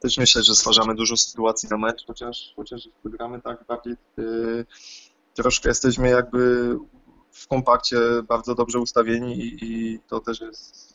też 0.00 0.18
myślę, 0.18 0.42
że 0.42 0.54
stwarzamy 0.54 0.94
dużo 0.94 1.16
sytuacji 1.16 1.68
na 1.68 1.76
mecz, 1.76 2.06
chociaż, 2.06 2.52
chociaż 2.56 2.88
gramy 3.04 3.40
tak 3.40 3.64
bardziej 3.68 3.94
troszkę 5.42 5.68
jesteśmy 5.68 6.08
jakby 6.08 6.76
w 7.32 7.48
kompakcie 7.48 7.96
bardzo 8.28 8.54
dobrze 8.54 8.78
ustawieni 8.78 9.38
i, 9.38 9.58
i 9.64 9.98
to 10.08 10.20
też 10.20 10.40
jest 10.40 10.94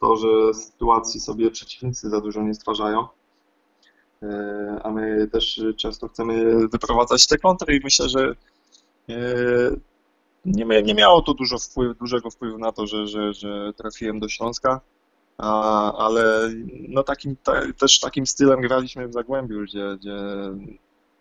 to, 0.00 0.16
że 0.16 0.54
sytuacji 0.54 1.20
sobie 1.20 1.50
przeciwnicy 1.50 2.10
za 2.10 2.20
dużo 2.20 2.42
nie 2.42 2.54
stwarzają. 2.54 3.08
E, 4.22 4.80
a 4.82 4.90
my 4.90 5.28
też 5.32 5.62
często 5.76 6.08
chcemy 6.08 6.68
wyprowadzać 6.68 7.26
te 7.26 7.38
kontry 7.38 7.76
i 7.76 7.80
myślę, 7.84 8.08
że 8.08 8.34
e, 9.08 9.14
nie, 10.44 10.82
nie 10.82 10.94
miało 10.94 11.22
to 11.22 11.34
dużo 11.34 11.58
wpływ, 11.58 11.98
dużego 11.98 12.30
wpływu 12.30 12.58
na 12.58 12.72
to, 12.72 12.86
że, 12.86 13.06
że, 13.06 13.34
że 13.34 13.72
trafiłem 13.76 14.20
do 14.20 14.28
Śląska, 14.28 14.80
a, 15.38 15.92
ale 15.92 16.50
no 16.88 17.02
takim, 17.02 17.36
ta, 17.36 17.72
też 17.78 18.00
takim 18.00 18.26
stylem 18.26 18.60
graliśmy 18.60 19.08
w 19.08 19.12
Zagłębiu, 19.12 19.62
gdzie, 19.62 19.96
gdzie 20.00 20.16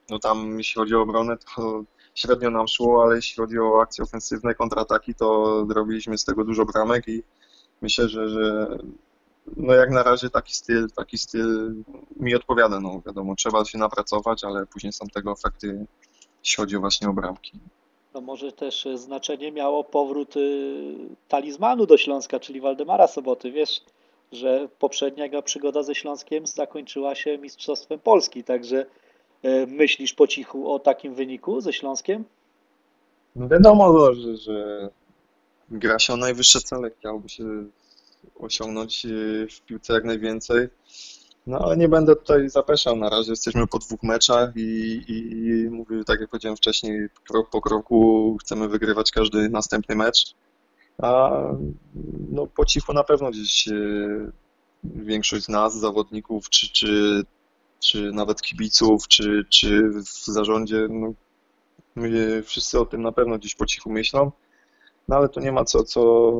no 0.09 0.19
tam 0.19 0.57
jeśli 0.57 0.75
chodzi 0.75 0.95
o 0.95 1.01
obronę, 1.01 1.37
to 1.37 1.83
średnio 2.15 2.49
nam 2.49 2.67
szło, 2.67 3.03
ale 3.03 3.15
jeśli 3.15 3.35
chodzi 3.35 3.59
o 3.59 3.81
akcje 3.81 4.03
ofensywne, 4.03 4.55
kontrataki, 4.55 5.15
to 5.15 5.65
zrobiliśmy 5.65 6.17
z 6.17 6.25
tego 6.25 6.43
dużo 6.43 6.65
bramek 6.65 7.07
i 7.07 7.23
myślę, 7.81 8.09
że, 8.09 8.29
że 8.29 8.67
no 9.57 9.73
jak 9.73 9.89
na 9.89 10.03
razie 10.03 10.29
taki 10.29 10.53
styl, 10.53 10.87
taki 10.95 11.17
styl 11.17 11.75
mi 12.19 12.35
odpowiada, 12.35 12.79
no 12.79 13.01
wiadomo, 13.05 13.35
trzeba 13.35 13.65
się 13.65 13.77
napracować, 13.77 14.43
ale 14.43 14.65
później 14.65 14.93
są 14.93 15.07
tego 15.07 15.31
efekty, 15.31 15.85
jeśli 16.43 16.61
chodzi 16.61 16.77
właśnie 16.77 17.09
o 17.09 17.13
bramki. 17.13 17.59
No 18.13 18.21
może 18.21 18.51
też 18.51 18.87
znaczenie 18.95 19.51
miało 19.51 19.83
powrót 19.83 20.37
y, 20.37 20.95
talizmanu 21.27 21.85
do 21.85 21.97
Śląska, 21.97 22.39
czyli 22.39 22.61
Waldemara 22.61 23.07
Soboty. 23.07 23.51
Wiesz, 23.51 23.81
że 24.31 24.67
poprzednia 24.79 25.41
przygoda 25.41 25.83
ze 25.83 25.95
Śląskiem 25.95 26.47
zakończyła 26.47 27.15
się 27.15 27.37
Mistrzostwem 27.37 27.99
Polski, 27.99 28.43
także 28.43 28.85
myślisz 29.67 30.13
po 30.13 30.27
cichu 30.27 30.71
o 30.71 30.79
takim 30.79 31.15
wyniku 31.15 31.61
ze 31.61 31.73
Śląskiem? 31.73 32.25
No 33.35 33.47
wiadomo, 33.47 34.13
że, 34.13 34.37
że 34.37 34.89
gra 35.71 35.99
się 35.99 36.13
o 36.13 36.17
najwyższe 36.17 36.61
cele, 36.61 36.91
chciałby 36.99 37.29
się 37.29 37.43
osiągnąć 38.39 39.05
y, 39.05 39.47
w 39.51 39.61
piłce 39.61 39.93
jak 39.93 40.03
najwięcej. 40.03 40.67
No 41.47 41.59
ale 41.59 41.77
nie 41.77 41.89
będę 41.89 42.15
tutaj 42.15 42.49
zapeszał. 42.49 42.95
Na 42.95 43.09
razie 43.09 43.31
jesteśmy 43.31 43.67
po 43.67 43.79
dwóch 43.79 44.03
meczach 44.03 44.51
i, 44.55 45.01
i 45.07 45.69
mówię, 45.69 46.03
tak 46.03 46.19
jak 46.19 46.29
powiedziałem 46.29 46.57
wcześniej, 46.57 47.07
krok 47.27 47.49
po 47.49 47.61
kroku 47.61 48.37
chcemy 48.41 48.67
wygrywać 48.67 49.11
każdy 49.11 49.49
następny 49.49 49.95
mecz. 49.95 50.35
A 50.97 51.31
no, 52.31 52.47
po 52.47 52.65
cichu 52.65 52.93
na 52.93 53.03
pewno 53.03 53.31
gdzieś 53.31 53.67
y, 53.67 54.31
większość 54.83 55.45
z 55.45 55.49
nas, 55.49 55.79
zawodników, 55.79 56.49
czy, 56.49 56.71
czy, 56.71 57.23
czy 57.81 58.11
nawet 58.11 58.41
kibiców, 58.41 59.07
czy, 59.07 59.45
czy 59.49 59.89
w 59.89 60.25
zarządzie, 60.25 60.87
no, 60.89 61.13
my 61.95 62.43
wszyscy 62.43 62.79
o 62.79 62.85
tym 62.85 63.01
na 63.01 63.11
pewno 63.11 63.37
gdzieś 63.37 63.55
po 63.55 63.65
cichu 63.65 63.91
myślą. 63.91 64.31
No 65.07 65.15
ale 65.15 65.29
tu 65.29 65.39
nie 65.39 65.51
ma 65.51 65.65
co, 65.65 65.83
co 65.83 66.31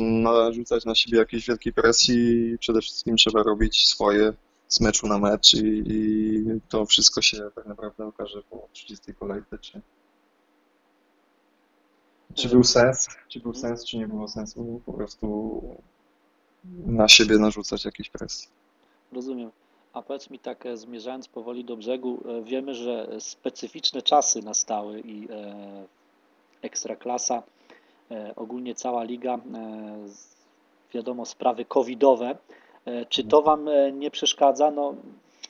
narzucać 0.00 0.84
na 0.84 0.94
siebie 0.94 1.18
jakiejś 1.18 1.46
wielkiej 1.46 1.72
presji. 1.72 2.56
Przede 2.58 2.80
wszystkim 2.80 3.16
trzeba 3.16 3.42
robić 3.42 3.88
swoje 3.88 4.32
z 4.68 4.80
meczu 4.80 5.06
na 5.06 5.18
mecz 5.18 5.54
i, 5.54 5.82
i 5.86 6.44
to 6.68 6.86
wszystko 6.86 7.22
się 7.22 7.50
tak 7.54 7.66
naprawdę 7.66 8.06
okaże 8.06 8.42
po 8.50 8.68
30 8.72 9.14
kolejce, 9.14 9.58
czy, 9.58 9.80
czy 12.34 12.48
był 12.48 12.64
sens, 12.64 13.08
czy 13.28 13.40
był 13.40 13.54
sens, 13.54 13.84
czy 13.84 13.98
nie 13.98 14.08
było 14.08 14.28
sensu 14.28 14.82
po 14.86 14.92
prostu 14.92 15.62
na 16.86 17.08
siebie 17.08 17.38
narzucać 17.38 17.84
jakieś 17.84 18.10
presji. 18.10 18.48
Rozumiem. 19.12 19.50
A 19.92 20.02
powiedz 20.02 20.30
mi 20.30 20.38
tak, 20.38 20.66
e, 20.66 20.76
zmierzając 20.76 21.28
powoli 21.28 21.64
do 21.64 21.76
brzegu, 21.76 22.20
e, 22.24 22.42
wiemy, 22.42 22.74
że 22.74 23.08
specyficzne 23.18 24.02
czasy 24.02 24.42
nastały 24.42 25.00
i 25.00 25.28
e, 25.30 25.54
ekstraklasa 26.62 27.42
ogólnie 28.36 28.74
cała 28.74 29.04
liga, 29.04 29.38
wiadomo, 30.94 31.26
sprawy 31.26 31.64
covidowe. 31.64 32.36
Czy 33.08 33.24
to 33.24 33.42
Wam 33.42 33.68
nie 33.92 34.10
przeszkadza? 34.10 34.70
No, 34.70 34.94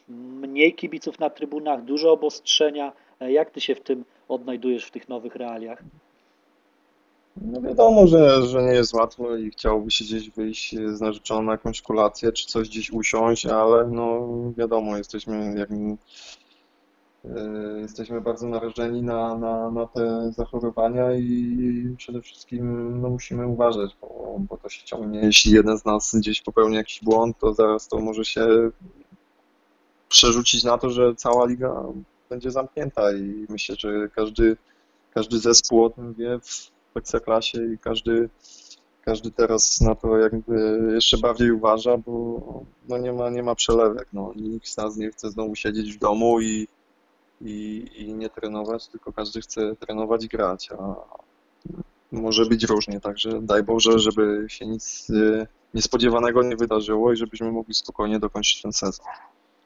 mniej 0.08 0.74
kibiców 0.74 1.18
na 1.18 1.30
trybunach, 1.30 1.84
dużo 1.84 2.12
obostrzenia. 2.12 2.92
Jak 3.20 3.50
Ty 3.50 3.60
się 3.60 3.74
w 3.74 3.80
tym 3.80 4.04
odnajdujesz 4.28 4.84
w 4.84 4.90
tych 4.90 5.08
nowych 5.08 5.36
realiach? 5.36 5.82
No 7.36 7.60
wiadomo, 7.60 8.06
że, 8.06 8.46
że 8.46 8.62
nie 8.62 8.72
jest 8.72 8.94
łatwo 8.94 9.36
i 9.36 9.50
chciałoby 9.50 9.90
się 9.90 10.04
gdzieś 10.04 10.30
wyjść 10.30 10.76
z 10.92 11.00
narzeczoną 11.00 11.42
na 11.42 11.52
jakąś 11.52 11.82
kolację, 11.82 12.32
czy 12.32 12.46
coś 12.46 12.68
gdzieś 12.68 12.90
usiąść, 12.90 13.46
ale 13.46 13.86
no 13.86 14.28
wiadomo, 14.56 14.96
jesteśmy 14.96 15.54
jak 15.58 15.70
E, 17.24 17.80
jesteśmy 17.80 18.20
bardzo 18.20 18.48
narażeni 18.48 19.02
na, 19.02 19.38
na, 19.38 19.70
na 19.70 19.86
te 19.86 20.32
zachorowania 20.32 21.14
i 21.14 21.94
przede 21.98 22.22
wszystkim 22.22 23.00
no, 23.00 23.10
musimy 23.10 23.46
uważać, 23.46 23.96
bo, 24.00 24.36
bo 24.38 24.56
to 24.56 24.68
się 24.68 24.84
ciągnie. 24.84 25.20
Jeśli 25.20 25.52
jeden 25.52 25.78
z 25.78 25.84
nas 25.84 26.14
gdzieś 26.14 26.42
popełni 26.42 26.76
jakiś 26.76 27.00
błąd, 27.04 27.38
to 27.38 27.54
zaraz 27.54 27.88
to 27.88 27.98
może 27.98 28.24
się 28.24 28.70
przerzucić 30.08 30.64
na 30.64 30.78
to, 30.78 30.90
że 30.90 31.14
cała 31.14 31.46
liga 31.46 31.84
będzie 32.30 32.50
zamknięta 32.50 33.12
i 33.12 33.46
myślę, 33.48 33.76
że 33.78 34.08
każdy, 34.08 34.56
każdy 35.14 35.38
zespół 35.38 35.84
o 35.84 35.90
tym 35.90 36.14
wie 36.14 36.40
Ekstraklasie 36.96 37.58
i 37.74 37.78
każdy, 37.78 38.28
każdy 39.04 39.30
teraz 39.30 39.80
na 39.80 39.94
to 39.94 40.18
jakby 40.18 40.80
jeszcze 40.94 41.18
bardziej 41.18 41.50
uważa, 41.50 41.96
bo 41.96 42.40
no 42.88 42.98
nie, 42.98 43.12
ma, 43.12 43.30
nie 43.30 43.42
ma 43.42 43.54
przelewek. 43.54 44.08
No. 44.12 44.32
Nikt 44.36 44.68
z 44.68 44.76
nas 44.76 44.96
nie 44.96 45.10
chce 45.10 45.30
znowu 45.30 45.54
siedzieć 45.54 45.92
w 45.92 45.98
domu 45.98 46.40
i 46.40 46.68
i, 47.44 47.86
i 47.94 48.14
nie 48.14 48.30
trenować, 48.30 48.88
tylko 48.88 49.12
każdy 49.12 49.40
chce 49.40 49.76
trenować 49.76 50.24
i 50.24 50.28
grać, 50.28 50.68
a 50.78 50.94
może 52.12 52.46
być 52.46 52.64
różnie, 52.64 53.00
także 53.00 53.40
daj 53.42 53.62
Boże, 53.62 53.98
żeby 53.98 54.44
się 54.48 54.66
nic 54.66 55.10
y, 55.10 55.46
niespodziewanego 55.74 56.42
nie 56.42 56.56
wydarzyło 56.56 57.12
i 57.12 57.16
żebyśmy 57.16 57.52
mogli 57.52 57.74
spokojnie 57.74 58.18
dokończyć 58.18 58.62
ten 58.62 58.72
sezon. 58.72 59.06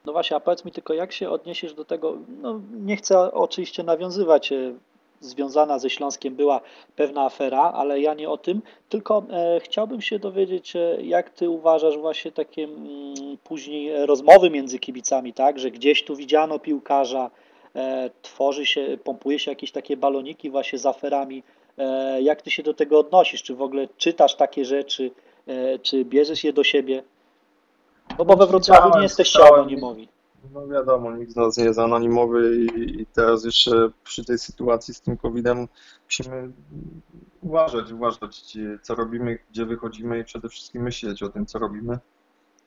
No 0.05 0.13
właśnie, 0.13 0.37
a 0.37 0.41
powiedz 0.41 0.65
mi 0.65 0.73
tylko, 0.73 0.95
jak 0.95 1.13
się 1.13 1.31
odniesiesz 1.31 1.75
do 1.75 1.85
tego, 1.85 2.17
no 2.43 2.61
nie 2.73 2.97
chcę 2.97 3.33
oczywiście 3.33 3.83
nawiązywać 3.83 4.53
e, 4.53 4.75
związana 5.21 5.79
ze 5.79 5.91
Śląskiem 5.91 6.35
była 6.35 6.61
pewna 6.97 7.25
afera, 7.25 7.63
ale 7.63 8.01
ja 8.01 8.15
nie 8.15 8.29
o 8.29 8.37
tym, 8.39 8.63
tylko 8.89 9.23
e, 9.31 9.61
chciałbym 9.61 10.01
się 10.01 10.19
dowiedzieć, 10.19 10.77
e, 10.77 10.97
jak 11.03 11.31
ty 11.31 11.51
uważasz 11.51 11.99
właśnie 11.99 12.33
takie 12.33 12.65
mm, 12.65 13.15
później 13.45 14.07
rozmowy 14.07 14.51
między 14.51 14.79
kibicami, 14.79 15.33
tak, 15.33 15.59
że 15.59 15.71
gdzieś 15.71 16.05
tu 16.05 16.17
widziano 16.17 16.59
piłkarza, 16.59 17.31
e, 17.77 18.11
tworzy 18.23 18.67
się, 18.67 18.99
pompuje 19.05 19.39
się 19.39 19.51
jakieś 19.51 19.73
takie 19.73 19.97
baloniki 19.97 20.51
właśnie 20.51 20.79
z 20.79 20.87
aferami. 20.87 21.43
E, 21.79 22.23
jak 22.23 22.43
ty 22.43 22.51
się 22.51 22.63
do 22.63 22.75
tego 22.75 22.99
odnosisz? 22.99 23.43
Czy 23.43 23.55
w 23.55 23.63
ogóle 23.63 23.89
czytasz 23.97 24.35
takie 24.35 24.65
rzeczy, 24.65 25.11
e, 25.47 25.79
czy 25.79 26.05
bierzesz 26.05 26.45
je 26.45 26.53
do 26.53 26.65
siebie? 26.65 27.03
No 28.19 28.25
bo 28.25 28.37
we 28.37 28.47
Wrocławiu 28.47 28.97
nie 28.97 29.03
jesteście 29.03 29.45
anonimowi. 29.45 30.09
No 30.53 30.67
wiadomo, 30.67 31.17
nikt 31.17 31.33
z 31.33 31.37
nas 31.37 31.57
nie 31.57 31.65
jest 31.65 31.79
anonimowy 31.79 32.57
i, 32.57 33.01
i 33.01 33.07
teraz 33.07 33.45
jeszcze 33.45 33.91
przy 34.05 34.25
tej 34.25 34.39
sytuacji 34.39 34.95
z 34.95 35.01
tym 35.01 35.17
COVID-em 35.17 35.69
musimy 36.05 36.53
uważać, 37.43 37.93
uważać, 37.93 38.59
co 38.83 38.95
robimy, 38.95 39.39
gdzie 39.51 39.67
wychodzimy 39.67 40.19
i 40.19 40.25
przede 40.25 40.49
wszystkim 40.49 40.83
myśleć 40.83 41.23
o 41.23 41.29
tym, 41.29 41.47
co 41.47 41.59
robimy. 41.59 41.99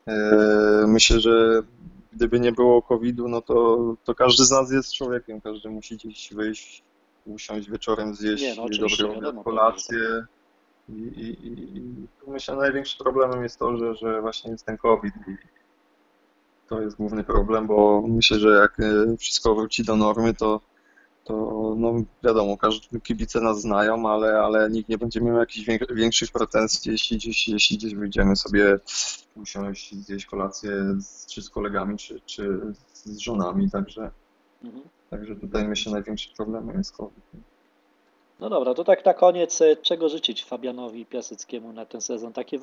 E, 0.07 0.85
Myślę, 0.87 1.19
że 1.19 1.61
gdyby 2.13 2.39
nie 2.39 2.51
było 2.51 2.81
COVID-u, 2.81 3.27
no 3.27 3.41
to, 3.41 3.79
to 4.03 4.15
każdy 4.15 4.45
z 4.45 4.51
nas 4.51 4.71
jest 4.71 4.93
człowiekiem, 4.93 5.41
każdy 5.41 5.69
musi 5.69 5.95
gdzieś 5.95 6.33
wyjść, 6.33 6.83
usiąść 7.25 7.69
wieczorem, 7.69 8.15
zjeść 8.15 8.43
Nie, 8.43 8.55
no 8.55 8.63
obiad, 8.63 9.43
kolację. 9.43 10.25
I, 10.89 10.93
i, 10.93 11.47
i, 11.77 11.81
myślę, 12.27 12.55
największym 12.55 13.03
problemem 13.03 13.43
jest 13.43 13.59
to, 13.59 13.77
że, 13.77 13.95
że 13.95 14.21
właśnie 14.21 14.51
jest 14.51 14.65
ten 14.65 14.77
COVID 14.77 15.13
i 15.27 15.58
to 16.69 16.81
jest 16.81 16.97
główny 16.97 17.23
problem, 17.23 17.67
bo 17.67 18.03
myślę, 18.07 18.39
że 18.39 18.49
jak 18.49 18.79
e, 18.79 19.17
wszystko 19.17 19.55
wróci 19.55 19.83
do 19.83 19.95
normy, 19.95 20.33
to, 20.33 20.61
to 21.23 21.33
no 21.77 21.93
wiadomo, 22.23 22.57
każdy 22.57 23.01
kibice 23.01 23.41
nas 23.41 23.61
znają, 23.61 24.09
ale, 24.09 24.39
ale 24.39 24.69
nikt 24.69 24.89
nie 24.89 24.97
będzie 24.97 25.21
miał 25.21 25.37
jakichś 25.37 25.67
większych 25.89 26.31
pretensji, 26.31 26.91
jeśli 26.91 27.17
gdzieś, 27.17 27.47
jeśli 27.47 27.77
gdzieś 27.77 27.95
wyjdziemy 27.95 28.35
sobie 28.35 28.79
usiąść, 29.35 29.95
zjeść 29.95 30.25
kolację 30.25 30.71
z, 30.99 31.25
czy 31.25 31.41
z 31.41 31.49
kolegami, 31.49 31.97
czy, 31.97 32.21
czy 32.25 32.59
z 32.93 33.17
żonami, 33.17 33.71
także, 33.71 34.11
Mhm. 34.63 34.83
także 35.09 35.35
tutaj 35.35 35.67
myślę 35.67 35.91
największym 35.91 36.33
problemem 36.35 36.77
jest 36.77 36.97
COVID. 36.97 37.23
No 38.39 38.49
dobra, 38.49 38.73
to 38.73 38.83
tak 38.83 39.05
na 39.05 39.13
koniec, 39.13 39.61
e, 39.61 39.75
czego 39.75 40.09
życzyć 40.09 40.45
Fabianowi 40.45 41.05
Piaseckiemu 41.05 41.73
na 41.73 41.85
ten 41.85 42.01
sezon? 42.01 42.33
Takie 42.33 42.59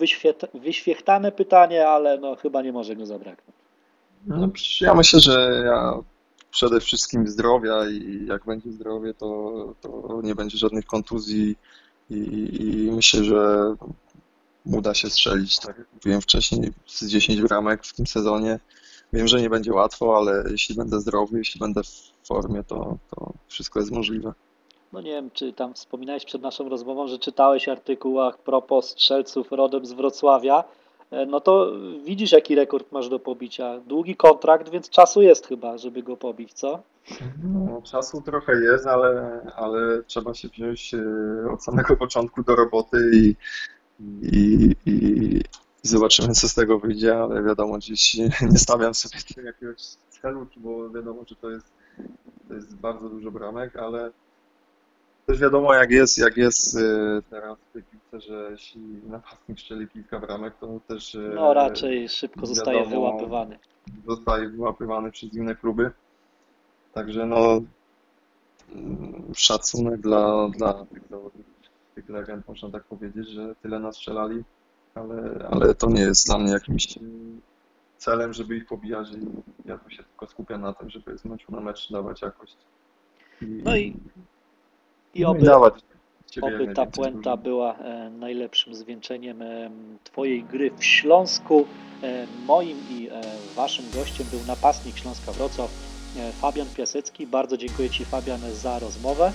wyświechtane 0.55 1.33
pytanie, 1.33 1.89
ale 1.89 2.19
no 2.19 2.37
chyba 2.37 2.63
nie 2.63 2.73
może 2.73 2.97
go 2.97 3.07
zabraknąć. 3.07 3.66
No, 4.27 4.49
ja 4.81 4.95
myślę, 4.95 5.20
że 5.20 5.62
ja 5.66 5.99
przede 6.51 6.81
wszystkim 6.81 7.29
zdrowia 7.29 7.89
i 7.91 8.27
jak 8.27 8.45
będzie 8.45 8.72
zdrowie, 8.72 9.14
to, 9.14 9.74
to 9.81 10.20
nie 10.22 10.35
będzie 10.35 10.59
żadnych 10.59 10.87
kontuzji 10.87 11.57
i, 12.11 12.16
i, 12.61 12.91
myślę, 12.91 13.24
że 13.24 13.74
uda 14.64 14.95
się 14.95 15.11
strzelić, 15.11 15.59
tak 15.59 15.79
jak 15.79 15.87
mówiłem 15.95 16.20
wcześniej, 16.20 16.72
z 16.87 17.07
10 17.07 17.43
bramek 17.43 17.85
w 17.85 17.95
tym 17.95 18.07
sezonie. 18.07 18.61
Wiem, 19.12 19.29
że 19.29 19.41
nie 19.41 19.51
będzie 19.51 19.72
łatwo, 19.72 20.16
ale 20.16 20.45
jeśli 20.51 20.74
będę 20.74 21.01
zdrowy, 21.01 21.39
jeśli 21.39 21.61
będę 21.61 21.83
w 21.83 22.27
formie, 22.29 22.64
to, 22.64 22.99
to 23.11 23.33
wszystko 23.49 23.81
jest 23.81 23.93
możliwe. 23.93 24.33
No 24.93 25.01
nie 25.01 25.11
wiem, 25.11 25.31
czy 25.31 25.53
tam 25.53 25.74
wspominałeś 25.74 26.24
przed 26.24 26.43
naszą 26.43 26.68
rozmową, 26.68 27.09
że 27.09 27.18
czytałeś 27.18 27.68
artykuł 27.68 28.20
a 28.20 28.33
propos 28.33 28.89
strzelców 28.89 29.53
rodem 29.53 29.87
z 29.87 29.93
Wrocławia. 29.93 30.64
E, 31.11 31.27
No 31.27 31.41
to 31.41 31.73
widzisz, 32.05 32.33
jaki 32.33 32.55
rekord 32.55 32.93
masz 32.93 33.09
do 33.09 33.19
pobicia. 33.19 33.81
Długi 33.81 34.17
kontrakt, 34.17 34.69
więc 34.69 34.91
czasu 34.91 35.23
jest 35.23 35.47
chyba, 35.47 35.79
żeby 35.79 36.03
go 36.03 36.17
pobić, 36.17 36.53
co? 36.53 36.83
No, 37.45 37.83
czasu 37.83 38.21
trochę 38.21 38.53
jest, 38.63 38.87
ale, 38.87 39.41
ale 39.57 40.03
trzeba 40.03 40.35
się 40.35 40.49
wziąć 40.49 40.95
e, 40.95 41.51
od 41.53 41.65
samego 41.65 41.97
początku 41.97 42.43
do 42.43 42.57
roboty 42.57 43.11
i, 43.13 43.37
i, 44.23 44.75
i, 44.87 45.41
zobaczymy, 45.83 46.35
co 46.35 46.49
z 46.49 46.55
tego 46.55 46.79
wyjdzie, 46.79 47.19
ale 47.19 47.43
wiadomo, 47.43 47.77
gdzieś 47.79 48.15
nie 48.53 48.59
stawiam 48.59 48.95
sobie 48.95 49.17
jakiegoś 49.45 49.83
celu, 50.09 50.47
bo 50.57 50.91
wiadomo, 50.91 51.23
że 51.27 51.37
to 51.37 51.51
jest, 51.51 51.73
to 52.49 52.55
jest 52.55 52.77
bardzo 52.77 53.09
dużo 53.09 53.31
bramek, 53.31 53.77
ale 53.77 54.11
też 55.27 55.41
wiadomo, 55.41 55.75
jak 55.75 55.91
jest, 55.91 56.19
jak 56.19 56.37
jest 56.37 56.77
e, 56.77 57.23
teraz 57.31 57.59
w 57.59 57.73
piłce, 58.17 58.27
że 58.27 58.49
jeśli 58.51 58.81
napastnik 59.07 59.61
strzeli 59.61 59.89
kilka 59.89 60.21
bramek, 60.21 60.55
to 60.61 60.81
też 60.89 61.14
e, 61.14 61.19
No 61.35 61.55
raczej 61.55 62.09
szybko 62.09 62.47
zostaje 62.47 62.79
wiadomo, 62.79 62.97
wyłapywany. 62.97 63.59
zostaje 64.07 64.49
wyłapywany 64.49 65.11
przez 65.12 65.35
inne 65.35 65.55
kluby. 65.57 65.91
Także 66.93 67.27
no 67.27 67.61
szacunek 69.35 70.01
dla, 70.01 70.49
dla 70.49 70.85
tych 70.85 71.09
zawodników, 71.11 71.53
tych 71.95 72.09
legend, 72.09 72.49
można 72.49 72.71
tak 72.71 72.85
powiedzieć, 72.85 73.29
że 73.29 73.55
tyle 73.62 73.79
nas 73.79 73.97
strzelali, 73.97 74.45
ale, 74.95 75.49
ale 75.51 75.75
to 75.75 75.91
nie 75.91 76.01
jest 76.01 76.27
dla 76.27 76.39
mnie 76.39 76.53
jakimś 76.53 76.99
celem, 77.99 78.33
żeby 78.33 78.57
ich 78.57 78.67
pobijać 78.67 79.09
i 79.12 79.19
ja 79.69 79.79
tu 79.79 79.91
się 79.91 80.03
tylko 80.03 80.27
skupiam 80.27 80.61
na 80.61 80.73
tym, 80.73 80.91
żeby 80.91 81.19
z 81.19 81.25
meczu 81.25 81.53
na 81.53 81.61
mecz 81.61 81.93
dawać 81.93 82.23
jakość. 82.23 82.57
I, 83.43 83.47
No 83.47 83.77
i- 83.77 83.97
I 85.14 85.21
no 85.21 85.21
i 85.21 85.25
oby, 85.25 85.41
dawać 85.47 85.75
z 86.27 86.35
siebie 86.35 86.57
oby 86.57 86.74
ta 86.74 86.87
puenta 86.87 87.37
była 87.37 87.74
e, 87.74 88.11
najlepszym 88.11 88.74
zwieńczeniem 88.74 89.43
e, 89.43 89.70
Twojej 90.05 90.45
gry 90.45 90.70
w 90.79 90.85
Śląsku. 90.85 91.66
E, 92.03 92.27
Moim 92.47 92.79
i 92.91 93.09
Waszym 93.55 93.85
gościem 93.95 94.27
był 94.31 94.41
napastnik 94.47 94.99
Śląska 94.99 95.33
Wrocław, 95.33 95.70
Fabian 96.41 96.66
Piasecki. 96.77 97.27
Bardzo 97.27 97.57
dziękuję 97.57 97.91
Ci, 97.91 98.05
Fabian, 98.05 98.41
za 98.53 98.79
rozmowę. 98.79 99.33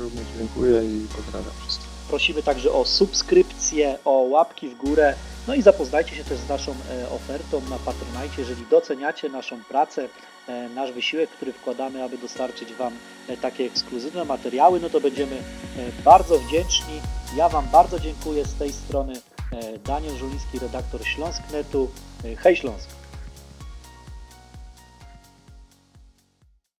Również 0.00 0.24
dziękuję 0.38 0.84
i 0.84 1.06
pozdrawiam 1.16 1.52
wszystkich. 1.60 1.88
Prosimy 2.08 2.42
także 2.42 2.72
o 2.72 2.84
subskrypcję, 2.84 3.98
o 4.04 4.10
łapki 4.10 4.68
w 4.68 4.76
górę, 4.76 5.14
no 5.48 5.54
i 5.54 5.62
zapoznajcie 5.62 6.16
się 6.16 6.24
też 6.24 6.38
z 6.38 6.48
naszą 6.48 6.74
ofertą 7.16 7.60
na 7.70 7.78
Patronite. 7.78 8.34
Jeżeli 8.38 8.66
doceniacie 8.70 9.28
naszą 9.28 9.64
pracę, 9.68 10.08
nasz 10.74 10.92
wysiłek, 10.92 11.30
który 11.30 11.52
wkładamy, 11.52 12.02
aby 12.02 12.18
dostarczyć 12.18 12.74
Wam 12.74 12.92
e, 13.28 13.36
takie 13.36 13.64
ekskluzywne 13.64 14.24
materiały, 14.24 14.80
no 14.80 14.90
to 14.90 15.00
będziemy 15.00 15.36
e, 15.36 15.42
bardzo 16.04 16.38
wdzięczni. 16.38 17.00
Ja 17.36 17.48
Wam 17.48 17.66
bardzo 17.72 18.00
dziękuję 18.00 18.44
z 18.44 18.54
tej 18.54 18.72
strony. 18.72 19.12
e, 19.52 19.78
Daniel 19.78 20.16
Żuliński, 20.16 20.58
redaktor 20.58 21.04
Śląsknetu. 21.06 21.90
E, 22.24 22.36
Hej 22.36 22.56
Śląsk! 22.56 22.88